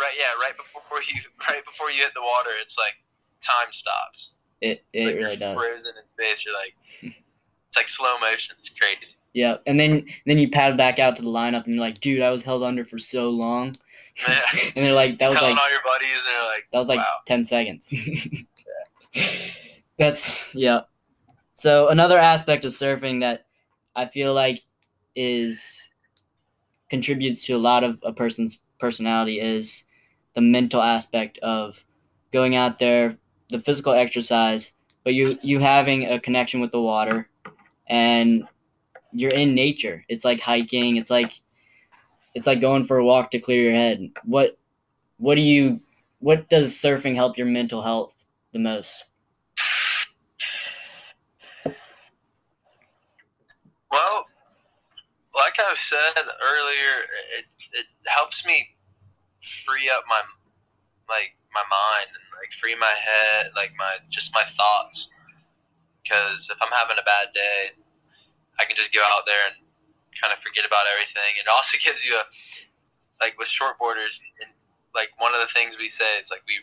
right 0.00 0.14
yeah 0.18 0.32
right 0.40 0.56
before 0.56 1.00
you 1.02 1.20
right 1.48 1.64
before 1.64 1.90
you 1.90 2.02
hit 2.02 2.12
the 2.14 2.22
water, 2.22 2.50
it's 2.60 2.76
like 2.78 2.94
time 3.42 3.72
stops. 3.72 4.32
It 4.60 4.84
it 4.92 5.04
like 5.04 5.14
really 5.14 5.30
you're 5.30 5.36
does. 5.36 5.54
frozen 5.56 5.92
in 5.96 6.04
space. 6.14 6.44
You're 6.44 6.54
like 6.54 6.74
it's 7.68 7.76
like 7.76 7.88
slow 7.88 8.18
motion. 8.18 8.56
It's 8.58 8.70
crazy. 8.70 9.14
Yeah, 9.32 9.56
and 9.66 9.78
then 9.78 10.06
then 10.26 10.38
you 10.38 10.48
paddle 10.48 10.76
back 10.76 10.98
out 10.98 11.16
to 11.16 11.22
the 11.22 11.28
lineup 11.28 11.64
and 11.64 11.74
you're 11.74 11.84
like, 11.84 12.00
dude, 12.00 12.22
I 12.22 12.30
was 12.30 12.44
held 12.44 12.62
under 12.62 12.84
for 12.84 12.98
so 12.98 13.30
long. 13.30 13.76
Yeah. 14.28 14.40
and 14.76 14.84
they're 14.84 14.92
like, 14.92 15.18
that 15.18 15.28
was 15.28 15.38
Telling 15.38 15.56
like 15.56 15.62
all 15.64 15.70
your 15.70 15.80
buddies, 15.84 16.22
and 16.24 16.34
they're 16.36 16.46
like, 16.46 16.64
that 16.72 16.78
was 16.78 16.88
like 16.88 16.98
wow. 16.98 17.16
ten 17.26 17.44
seconds. 17.44 17.92
yeah. 17.92 19.22
That's 19.98 20.54
yeah. 20.54 20.82
So 21.64 21.88
another 21.88 22.18
aspect 22.18 22.66
of 22.66 22.72
surfing 22.72 23.20
that 23.20 23.46
I 23.96 24.04
feel 24.04 24.34
like 24.34 24.60
is 25.16 25.88
contributes 26.90 27.46
to 27.46 27.54
a 27.54 27.56
lot 27.56 27.82
of 27.82 27.98
a 28.02 28.12
person's 28.12 28.58
personality 28.78 29.40
is 29.40 29.82
the 30.34 30.42
mental 30.42 30.82
aspect 30.82 31.38
of 31.38 31.82
going 32.34 32.54
out 32.54 32.78
there, 32.78 33.16
the 33.48 33.58
physical 33.58 33.94
exercise, 33.94 34.74
but 35.04 35.14
you 35.14 35.38
you 35.40 35.58
having 35.58 36.04
a 36.04 36.20
connection 36.20 36.60
with 36.60 36.70
the 36.70 36.82
water 36.82 37.30
and 37.86 38.46
you're 39.12 39.32
in 39.32 39.54
nature. 39.54 40.04
It's 40.10 40.22
like 40.22 40.40
hiking, 40.40 40.98
it's 40.98 41.08
like 41.08 41.32
it's 42.34 42.46
like 42.46 42.60
going 42.60 42.84
for 42.84 42.98
a 42.98 43.04
walk 43.06 43.30
to 43.30 43.38
clear 43.38 43.62
your 43.62 43.72
head. 43.72 44.10
What 44.24 44.58
what 45.16 45.36
do 45.36 45.40
you 45.40 45.80
what 46.18 46.50
does 46.50 46.74
surfing 46.74 47.14
help 47.14 47.38
your 47.38 47.46
mental 47.46 47.80
health 47.80 48.12
the 48.52 48.58
most? 48.58 49.06
Well, 53.94 54.26
like 55.54 55.66
I 55.66 55.74
said 55.78 56.24
earlier, 56.42 57.06
it, 57.38 57.46
it 57.72 57.86
helps 58.06 58.44
me 58.44 58.74
free 59.62 59.86
up 59.90 60.02
my 60.08 60.22
like 61.06 61.36
my 61.54 61.62
mind 61.70 62.10
and 62.10 62.24
like 62.34 62.50
free 62.58 62.74
my 62.74 62.90
head, 62.90 63.54
like 63.54 63.70
my 63.78 64.02
just 64.10 64.34
my 64.34 64.42
thoughts. 64.58 65.08
Because 66.02 66.50
if 66.50 66.58
I'm 66.60 66.72
having 66.74 66.98
a 66.98 67.06
bad 67.06 67.32
day, 67.32 67.72
I 68.58 68.66
can 68.66 68.76
just 68.76 68.92
go 68.92 69.00
out 69.06 69.24
there 69.24 69.46
and 69.48 69.56
kind 70.18 70.34
of 70.34 70.42
forget 70.42 70.66
about 70.66 70.90
everything. 70.90 71.38
It 71.38 71.46
also 71.46 71.78
gives 71.84 72.02
you 72.02 72.18
a 72.18 72.24
like 73.22 73.38
with 73.38 73.46
shortboarders, 73.46 74.18
and 74.42 74.50
like 74.94 75.14
one 75.22 75.34
of 75.34 75.40
the 75.40 75.50
things 75.54 75.78
we 75.78 75.88
say 75.88 76.18
is 76.18 76.34
like 76.34 76.42
we 76.50 76.58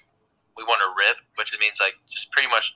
we 0.59 0.67
want 0.67 0.83
to 0.83 0.91
rip, 0.99 1.23
which 1.39 1.55
means 1.63 1.79
like 1.79 1.95
just 2.11 2.27
pretty 2.35 2.51
much 2.51 2.75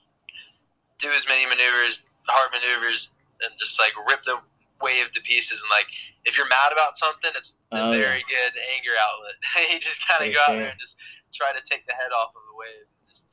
do 0.96 1.12
as 1.12 1.28
many 1.28 1.44
maneuvers, 1.44 2.08
hard 2.32 2.56
maneuvers, 2.56 3.12
and 3.44 3.52
just 3.60 3.76
like 3.76 3.92
rip 4.08 4.24
the 4.24 4.40
wave 4.82 5.12
to 5.14 5.22
pieces. 5.22 5.62
And 5.62 5.70
like 5.70 5.88
if 6.26 6.38
you're 6.38 6.48
mad 6.48 6.72
about 6.72 6.98
something, 6.98 7.32
it's 7.36 7.56
a 7.72 7.80
Oh, 7.80 7.92
very 7.92 8.24
good 8.28 8.54
anger 8.76 8.96
outlet. 9.00 9.36
you 9.72 9.80
just 9.80 10.06
kind 10.08 10.28
of 10.28 10.34
go 10.34 10.40
out 10.48 10.58
there 10.58 10.70
and 10.70 10.80
just 10.80 10.96
try 11.34 11.52
to 11.52 11.62
take 11.70 11.86
the 11.86 11.94
head 11.94 12.12
off 12.16 12.30
of 12.36 12.42
the 12.50 12.56
wave. 12.58 12.88
Just, 13.10 13.26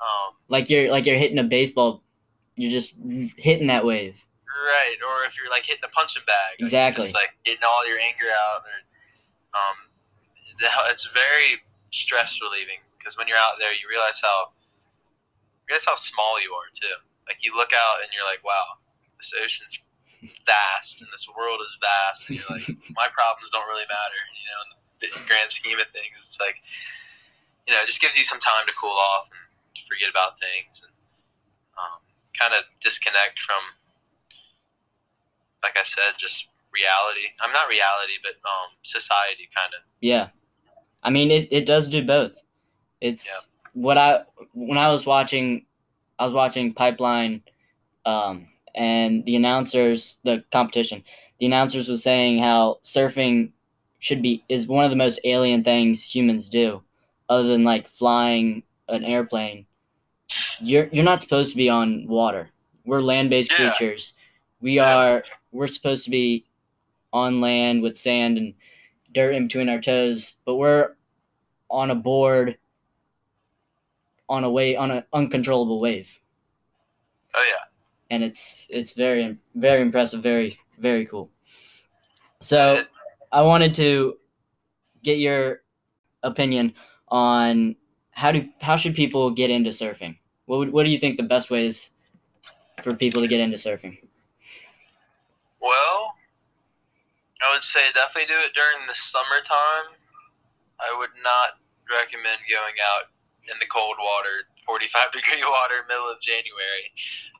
um, 0.00 0.34
Like 0.48 0.68
you're 0.70 0.90
like 0.90 1.06
you're 1.06 1.18
hitting 1.18 1.38
a 1.38 1.44
baseball, 1.44 2.02
you're 2.56 2.70
just 2.72 2.94
hitting 3.36 3.68
that 3.68 3.84
wave. 3.84 4.16
Right, 4.46 4.96
or 5.04 5.24
if 5.28 5.36
you're 5.36 5.50
like 5.52 5.64
hitting 5.68 5.84
a 5.84 5.92
punching 5.92 6.24
bag, 6.26 6.56
like, 6.58 6.64
Exactly. 6.64 7.04
just 7.04 7.14
like 7.14 7.36
getting 7.44 7.62
all 7.62 7.86
your 7.86 8.00
anger 8.00 8.32
out. 8.32 8.64
Or, 8.64 8.78
um, 9.54 9.76
it's 10.90 11.06
very 11.12 11.60
stress 11.92 12.38
relieving 12.40 12.80
because 12.98 13.16
when 13.16 13.28
you're 13.28 13.36
out 13.38 13.60
there, 13.60 13.72
you 13.72 13.86
realize 13.88 14.18
how 14.20 14.50
you 15.62 15.74
realize 15.74 15.84
how 15.86 15.94
small 15.94 16.40
you 16.42 16.50
are 16.56 16.70
too. 16.74 16.96
Like 17.28 17.38
you 17.42 17.54
look 17.54 17.70
out 17.74 18.02
and 18.02 18.08
you're 18.14 18.26
like, 18.26 18.42
wow, 18.42 18.80
this 19.18 19.32
ocean's 19.36 19.78
vast 20.44 21.00
and 21.00 21.08
this 21.12 21.26
world 21.30 21.60
is 21.62 21.72
vast. 21.80 22.28
And 22.28 22.38
you're 22.38 22.50
like, 22.50 22.66
my 22.98 23.08
problems 23.12 23.50
don't 23.52 23.66
really 23.68 23.86
matter, 23.88 24.20
you 24.36 24.46
know, 24.48 24.58
in 24.64 24.68
the 24.74 24.78
big 25.00 25.12
grand 25.28 25.50
scheme 25.50 25.78
of 25.78 25.88
things. 25.92 26.16
It's 26.18 26.38
like, 26.40 26.56
you 27.66 27.74
know, 27.74 27.80
it 27.82 27.86
just 27.86 28.00
gives 28.00 28.16
you 28.16 28.24
some 28.24 28.40
time 28.40 28.64
to 28.66 28.74
cool 28.80 28.94
off 28.94 29.28
and 29.30 29.40
forget 29.88 30.10
about 30.10 30.38
things 30.38 30.82
and 30.82 30.92
um, 31.78 32.00
kind 32.38 32.54
of 32.54 32.64
disconnect 32.82 33.40
from 33.42 33.60
like 35.62 35.76
I 35.76 35.82
said, 35.84 36.14
just 36.18 36.46
reality. 36.72 37.26
I'm 37.40 37.52
not 37.52 37.68
reality, 37.68 38.12
but 38.22 38.34
um, 38.46 38.70
society 38.84 39.48
kind 39.54 39.72
of. 39.74 39.82
Yeah. 40.00 40.28
I 41.02 41.10
mean 41.10 41.30
it, 41.30 41.48
it 41.50 41.66
does 41.66 41.88
do 41.88 42.04
both. 42.04 42.36
It's 43.00 43.26
Yeah. 43.26 43.80
what 43.82 43.98
I 43.98 44.22
when 44.54 44.78
I 44.78 44.92
was 44.92 45.06
watching 45.06 45.66
I 46.18 46.24
was 46.24 46.34
watching 46.34 46.72
Pipeline 46.72 47.42
um 48.04 48.48
and 48.76 49.24
the 49.24 49.36
announcers 49.36 50.18
the 50.24 50.44
competition, 50.52 51.02
the 51.40 51.46
announcers 51.46 51.88
was 51.88 52.02
saying 52.02 52.38
how 52.38 52.78
surfing 52.84 53.50
should 53.98 54.22
be 54.22 54.44
is 54.48 54.66
one 54.68 54.84
of 54.84 54.90
the 54.90 54.96
most 54.96 55.18
alien 55.24 55.64
things 55.64 56.04
humans 56.04 56.48
do, 56.48 56.82
other 57.28 57.48
than 57.48 57.64
like 57.64 57.88
flying 57.88 58.62
an 58.88 59.04
airplane. 59.04 59.66
You're 60.60 60.88
you're 60.92 61.04
not 61.04 61.22
supposed 61.22 61.50
to 61.50 61.56
be 61.56 61.68
on 61.68 62.06
water. 62.06 62.50
We're 62.84 63.00
land-based 63.00 63.50
Yeah. 63.50 63.72
creatures. 63.72 64.14
We 64.60 64.74
Yeah. 64.74 64.94
are 64.94 65.24
we're 65.52 65.66
supposed 65.66 66.04
to 66.04 66.10
be 66.10 66.44
on 67.12 67.40
land 67.40 67.82
with 67.82 67.96
sand 67.96 68.36
and 68.38 68.54
dirt 69.12 69.34
in 69.34 69.46
between 69.46 69.68
our 69.68 69.80
toes, 69.80 70.34
but 70.44 70.56
we're 70.56 70.94
on 71.70 71.90
a 71.90 71.94
board 71.94 72.58
on 74.28 74.44
a 74.44 74.50
way 74.50 74.76
on 74.76 74.90
an 74.90 75.04
uncontrollable 75.12 75.80
wave. 75.80 76.20
Oh 77.34 77.44
yeah. 77.48 77.64
And 78.10 78.22
it's 78.22 78.66
it's 78.70 78.92
very 78.92 79.36
very 79.54 79.82
impressive, 79.82 80.22
very 80.22 80.58
very 80.78 81.06
cool. 81.06 81.30
So 82.40 82.84
I 83.32 83.42
wanted 83.42 83.74
to 83.76 84.18
get 85.02 85.18
your 85.18 85.62
opinion 86.22 86.74
on 87.08 87.76
how 88.10 88.32
do 88.32 88.48
how 88.60 88.76
should 88.76 88.94
people 88.94 89.30
get 89.30 89.50
into 89.50 89.70
surfing? 89.70 90.16
What 90.46 90.58
would, 90.58 90.72
what 90.72 90.84
do 90.84 90.90
you 90.90 90.98
think 90.98 91.16
the 91.16 91.22
best 91.24 91.50
way 91.50 91.66
is 91.66 91.90
for 92.82 92.94
people 92.94 93.20
to 93.20 93.28
get 93.28 93.40
into 93.40 93.56
surfing? 93.56 93.98
Well, 95.60 96.14
I 97.42 97.52
would 97.52 97.62
say 97.62 97.80
definitely 97.94 98.32
do 98.32 98.40
it 98.40 98.54
during 98.54 98.86
the 98.86 98.94
summertime. 98.94 99.98
I 100.78 100.96
would 100.98 101.14
not 101.22 101.58
recommend 101.90 102.38
going 102.48 102.78
out 102.94 103.10
in 103.50 103.58
the 103.60 103.66
cold 103.66 103.96
water, 103.98 104.46
45 104.66 105.12
degree 105.16 105.42
water, 105.46 105.86
middle 105.88 106.10
of 106.10 106.20
January, 106.20 106.90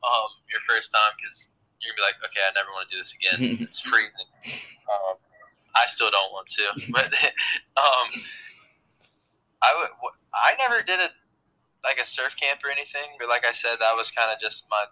um, 0.07 0.31
your 0.49 0.63
first 0.65 0.95
time, 0.95 1.13
because 1.19 1.51
you're 1.83 1.93
gonna 1.93 2.01
be 2.01 2.07
like, 2.09 2.19
okay, 2.25 2.45
I 2.47 2.55
never 2.57 2.71
want 2.73 2.89
to 2.89 2.93
do 2.95 3.01
this 3.03 3.13
again. 3.13 3.39
it's 3.67 3.83
freezing. 3.83 4.31
Um, 4.87 5.19
I 5.77 5.85
still 5.91 6.09
don't 6.09 6.33
want 6.33 6.49
to, 6.57 6.65
but 6.95 7.13
um, 7.77 8.09
I 9.61 9.75
would. 9.77 9.93
I 10.33 10.53
never 10.57 10.81
did 10.81 11.01
a 11.01 11.11
like 11.85 12.01
a 12.03 12.07
surf 12.07 12.35
camp 12.41 12.61
or 12.65 12.71
anything, 12.71 13.15
but 13.21 13.29
like 13.29 13.45
I 13.47 13.53
said, 13.53 13.79
that 13.79 13.95
was 13.95 14.11
kind 14.11 14.33
of 14.33 14.41
just 14.41 14.65
my 14.71 14.85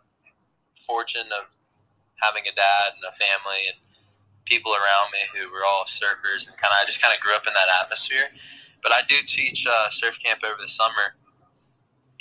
fortune 0.87 1.27
of 1.35 1.51
having 2.20 2.44
a 2.47 2.55
dad 2.55 2.94
and 2.94 3.03
a 3.03 3.14
family 3.18 3.66
and 3.66 3.79
people 4.44 4.73
around 4.73 5.11
me 5.11 5.25
who 5.33 5.51
were 5.51 5.64
all 5.64 5.85
surfers 5.88 6.47
and 6.47 6.55
kind 6.61 6.70
of 6.70 6.79
I 6.79 6.87
just 6.87 7.01
kind 7.01 7.16
of 7.16 7.20
grew 7.20 7.35
up 7.35 7.49
in 7.49 7.55
that 7.57 7.68
atmosphere. 7.83 8.31
But 8.85 8.92
I 8.92 9.01
do 9.09 9.16
teach 9.27 9.64
uh, 9.66 9.88
surf 9.88 10.20
camp 10.20 10.44
over 10.44 10.61
the 10.61 10.68
summer, 10.68 11.16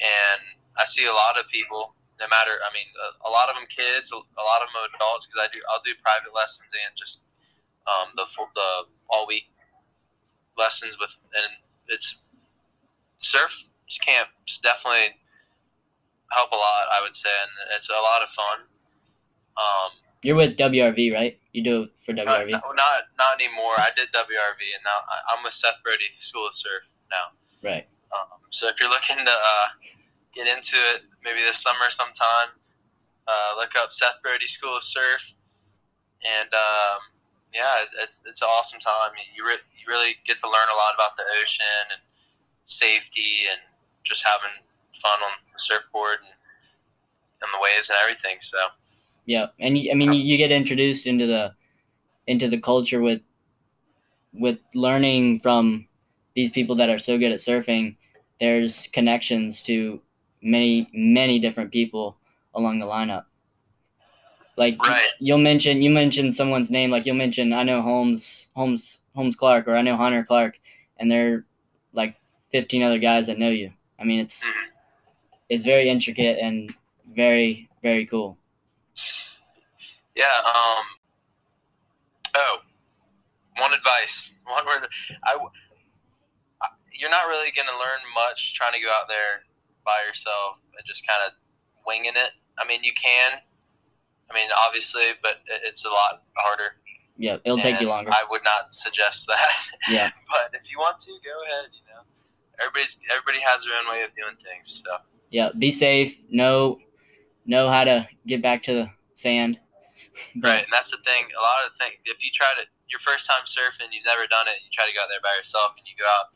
and 0.01 0.41
I 0.77 0.85
see 0.85 1.05
a 1.05 1.13
lot 1.13 1.37
of 1.37 1.45
people. 1.49 1.93
No 2.21 2.29
matter, 2.29 2.55
I 2.61 2.69
mean, 2.71 2.87
a, 2.95 3.27
a 3.27 3.31
lot 3.31 3.49
of 3.49 3.55
them 3.57 3.65
kids, 3.67 4.13
a, 4.13 4.15
a 4.15 4.45
lot 4.45 4.61
of 4.61 4.69
them 4.71 4.85
adults, 4.95 5.25
because 5.27 5.43
I 5.43 5.49
do 5.51 5.59
I'll 5.67 5.81
do 5.83 5.91
private 6.01 6.31
lessons 6.31 6.69
and 6.71 6.93
just 6.95 7.25
um, 7.89 8.13
the 8.15 8.25
full- 8.31 8.53
the 8.55 8.87
all 9.09 9.25
week 9.27 9.49
lessons 10.57 10.95
with, 11.01 11.09
and 11.33 11.51
it's 11.89 12.17
surf 13.19 13.51
camps 14.05 14.59
definitely 14.63 15.17
help 16.31 16.51
a 16.51 16.55
lot. 16.55 16.85
I 16.93 17.01
would 17.01 17.15
say, 17.15 17.29
and 17.29 17.51
it's 17.75 17.89
a 17.89 17.93
lot 17.93 18.21
of 18.21 18.29
fun. 18.29 18.59
Um, 19.57 19.91
You're 20.23 20.35
with 20.37 20.55
WRV, 20.57 21.13
right? 21.13 21.37
You 21.51 21.63
do 21.63 21.87
for 22.05 22.13
WRV. 22.13 22.51
no, 22.51 22.61
not 22.73 23.09
not 23.17 23.35
anymore. 23.41 23.75
I 23.77 23.89
did 23.95 24.09
WRV, 24.13 24.61
and 24.73 24.83
now 24.85 25.01
I- 25.09 25.33
I'm 25.35 25.43
with 25.43 25.53
Seth 25.53 25.81
Broudy 25.83 26.05
School 26.19 26.47
of 26.47 26.55
Surf 26.55 26.83
now. 27.11 27.33
Right. 27.61 27.87
So 28.53 28.67
if 28.69 28.77
you're 28.79 28.89
looking 28.89 29.17
to 29.17 29.31
uh, 29.33 29.67
get 30.35 30.45
into 30.45 30.77
it, 30.93 31.01
maybe 31.25 31.41
this 31.41 31.57
summer 31.57 31.89
sometime, 31.89 32.53
uh, 33.27 33.57
look 33.57 33.73
up 33.75 33.91
Seth 33.91 34.21
Broudy 34.21 34.45
School 34.45 34.77
of 34.77 34.83
Surf, 34.83 35.25
and 36.21 36.53
um, 36.53 37.01
yeah, 37.51 37.81
it, 37.81 38.09
it's 38.29 38.43
an 38.43 38.49
awesome 38.53 38.79
time. 38.79 39.17
You 39.35 39.43
re- 39.43 39.65
you 39.73 39.89
really 39.89 40.17
get 40.27 40.37
to 40.39 40.45
learn 40.45 40.69
a 40.69 40.77
lot 40.77 40.93
about 40.93 41.17
the 41.17 41.23
ocean 41.41 41.97
and 41.97 42.01
safety 42.65 43.49
and 43.49 43.57
just 44.05 44.21
having 44.23 44.53
fun 45.01 45.17
on 45.17 45.33
the 45.51 45.57
surfboard 45.57 46.21
and, 46.21 46.37
and 47.41 47.49
the 47.49 47.59
waves 47.59 47.89
and 47.89 47.97
everything. 48.03 48.37
So 48.39 48.57
Yeah, 49.25 49.47
and 49.59 49.75
I 49.89 49.95
mean, 49.95 50.13
you 50.13 50.37
get 50.37 50.51
introduced 50.51 51.07
into 51.07 51.25
the 51.25 51.55
into 52.27 52.47
the 52.47 52.59
culture 52.59 53.01
with 53.01 53.21
with 54.31 54.59
learning 54.75 55.39
from 55.39 55.87
these 56.35 56.51
people 56.51 56.75
that 56.75 56.89
are 56.89 56.99
so 56.99 57.17
good 57.17 57.31
at 57.31 57.39
surfing. 57.39 57.97
There's 58.39 58.87
connections 58.87 59.63
to 59.63 60.01
many 60.41 60.89
many 60.93 61.39
different 61.39 61.71
people 61.71 62.17
along 62.55 62.79
the 62.79 62.85
lineup. 62.85 63.25
Like 64.57 64.79
Right. 64.85 65.09
you'll 65.19 65.37
mention 65.39 65.81
you 65.81 65.89
mentioned 65.89 66.35
someone's 66.35 66.69
name, 66.69 66.91
like 66.91 67.05
you'll 67.05 67.15
mention 67.15 67.53
I 67.53 67.63
know 67.63 67.81
Holmes 67.81 68.49
Holmes 68.55 69.01
Holmes 69.15 69.35
Clark 69.35 69.67
or 69.67 69.75
I 69.75 69.81
know 69.81 69.95
Hunter 69.95 70.23
Clark, 70.23 70.59
and 70.97 71.11
they're 71.11 71.45
like 71.93 72.15
15 72.51 72.83
other 72.83 72.99
guys 72.99 73.27
that 73.27 73.39
know 73.39 73.49
you. 73.49 73.71
I 73.99 74.03
mean, 74.03 74.19
it's 74.19 74.43
Mhm. 74.43 74.51
it's 75.49 75.63
very 75.63 75.89
intricate 75.89 76.39
and 76.39 76.73
very 77.07 77.69
very 77.81 78.05
cool. 78.05 78.37
Yeah. 80.15 80.25
Um. 80.45 80.85
Oh, 82.35 82.57
one 83.57 83.73
advice. 83.73 84.33
One 84.45 84.65
word. 84.65 84.87
I. 85.23 85.37
You're 86.93 87.09
not 87.09 87.27
really 87.27 87.51
going 87.51 87.67
to 87.67 87.77
learn 87.77 88.01
much 88.13 88.53
trying 88.55 88.73
to 88.73 88.81
go 88.81 88.89
out 88.89 89.07
there 89.07 89.43
by 89.85 89.97
yourself 90.07 90.61
and 90.77 90.83
just 90.85 91.05
kind 91.05 91.21
of 91.25 91.33
winging 91.85 92.15
it. 92.15 92.31
I 92.57 92.67
mean, 92.67 92.83
you 92.83 92.93
can. 92.93 93.39
I 94.29 94.33
mean, 94.33 94.49
obviously, 94.55 95.17
but 95.21 95.41
it's 95.47 95.85
a 95.85 95.89
lot 95.89 96.23
harder. 96.35 96.77
Yeah, 97.17 97.37
it'll 97.45 97.59
take 97.59 97.79
you 97.79 97.87
longer. 97.87 98.11
I 98.11 98.25
would 98.29 98.43
not 98.43 98.73
suggest 98.73 99.25
that. 99.31 99.51
Yeah. 99.89 100.11
but 100.31 100.57
if 100.57 100.71
you 100.71 100.79
want 100.79 100.99
to, 101.01 101.11
go 101.11 101.35
ahead. 101.45 101.69
You 101.73 101.93
know, 101.93 102.01
everybody's 102.59 102.97
everybody 103.11 103.39
has 103.45 103.63
their 103.63 103.77
own 103.77 103.89
way 103.91 104.03
of 104.03 104.15
doing 104.15 104.37
things. 104.41 104.81
So. 104.83 104.97
yeah, 105.29 105.49
be 105.57 105.71
safe. 105.71 106.21
Know 106.29 106.79
know 107.45 107.69
how 107.69 107.83
to 107.83 108.07
get 108.25 108.41
back 108.41 108.63
to 108.63 108.73
the 108.73 108.89
sand. 109.13 109.59
Right, 110.33 110.65
and 110.65 110.73
that's 110.73 110.89
the 110.89 110.97
thing. 111.05 111.29
A 111.37 111.41
lot 111.41 111.63
of 111.63 111.73
the 111.73 111.77
thing, 111.77 111.93
if 112.09 112.17
you 112.19 112.33
try 112.33 112.49
to, 112.57 112.65
your 112.89 112.99
first 113.05 113.29
time 113.29 113.45
surfing, 113.45 113.93
you've 113.93 114.09
never 114.09 114.25
done 114.25 114.49
it, 114.49 114.57
you 114.65 114.69
try 114.73 114.89
to 114.89 114.91
go 114.91 115.05
out 115.05 115.09
there 115.09 115.21
by 115.21 115.31
yourself, 115.37 115.77
and 115.77 115.85
you 115.85 115.93
go 115.93 116.09
out, 116.17 116.33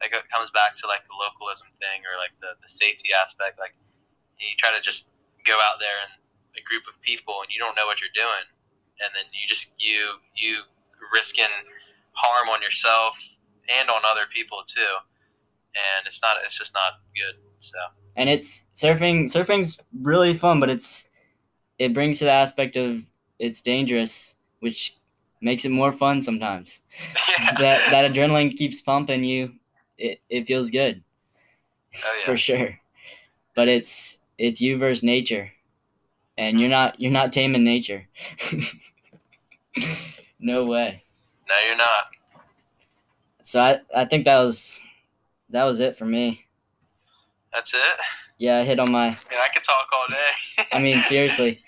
like 0.00 0.14
it 0.14 0.24
comes 0.30 0.50
back 0.54 0.74
to 0.82 0.86
like 0.86 1.02
the 1.06 1.16
localism 1.18 1.66
thing 1.82 2.06
or 2.06 2.14
like 2.18 2.34
the, 2.38 2.54
the 2.62 2.70
safety 2.70 3.10
aspect. 3.10 3.58
Like 3.58 3.74
you 4.38 4.54
try 4.58 4.70
to 4.70 4.82
just 4.82 5.10
go 5.46 5.58
out 5.58 5.82
there 5.82 5.98
and 6.06 6.12
a 6.56 6.62
group 6.62 6.86
of 6.86 6.94
people, 7.02 7.42
and 7.42 7.50
you 7.50 7.58
don't 7.58 7.74
know 7.74 7.86
what 7.86 7.98
you're 8.00 8.14
doing, 8.14 8.46
and 9.02 9.10
then 9.14 9.26
you 9.34 9.46
just 9.46 9.70
you 9.78 10.18
you 10.34 10.62
risking 11.14 11.50
harm 12.12 12.48
on 12.48 12.62
yourself 12.62 13.14
and 13.68 13.90
on 13.90 14.02
other 14.04 14.26
people 14.32 14.62
too, 14.66 14.94
and 15.74 16.06
it's 16.06 16.22
not 16.22 16.36
it's 16.44 16.56
just 16.56 16.74
not 16.74 17.02
good. 17.14 17.36
So 17.60 17.78
And 18.16 18.28
it's 18.28 18.66
surfing. 18.74 19.26
Surfing's 19.26 19.78
really 20.00 20.34
fun, 20.34 20.60
but 20.60 20.70
it's 20.70 21.08
it 21.78 21.94
brings 21.94 22.18
to 22.18 22.24
the 22.24 22.32
aspect 22.32 22.76
of 22.76 23.02
it's 23.38 23.62
dangerous, 23.62 24.34
which 24.60 24.96
makes 25.40 25.64
it 25.64 25.70
more 25.70 25.92
fun 25.92 26.22
sometimes. 26.22 26.82
that 27.58 27.90
that 27.90 28.12
adrenaline 28.12 28.56
keeps 28.56 28.80
pumping 28.80 29.24
you. 29.24 29.54
It 29.98 30.20
it 30.30 30.46
feels 30.46 30.70
good. 30.70 31.02
Oh, 31.96 32.16
yeah. 32.20 32.26
For 32.26 32.36
sure. 32.36 32.78
But 33.54 33.68
it's 33.68 34.20
it's 34.38 34.60
you 34.60 34.78
versus 34.78 35.02
nature. 35.02 35.50
And 36.36 36.60
you're 36.60 36.70
not 36.70 37.00
you're 37.00 37.12
not 37.12 37.32
taming 37.32 37.64
nature. 37.64 38.06
no 40.38 40.64
way. 40.64 41.02
no, 41.48 41.54
you're 41.66 41.76
not. 41.76 42.10
So 43.42 43.60
I, 43.60 43.80
I 43.96 44.04
think 44.04 44.24
that 44.26 44.38
was 44.38 44.80
that 45.50 45.64
was 45.64 45.80
it 45.80 45.96
for 45.98 46.04
me. 46.04 46.44
That's 47.52 47.74
it. 47.74 47.80
Yeah, 48.38 48.58
I 48.58 48.64
hit 48.64 48.78
on 48.78 48.92
my 48.92 49.06
I 49.06 49.08
mean, 49.08 49.40
I 49.42 49.48
could 49.52 49.64
talk 49.64 49.88
all 49.92 50.06
day. 50.08 50.66
I 50.70 50.78
mean 50.80 51.02
seriously. 51.02 51.62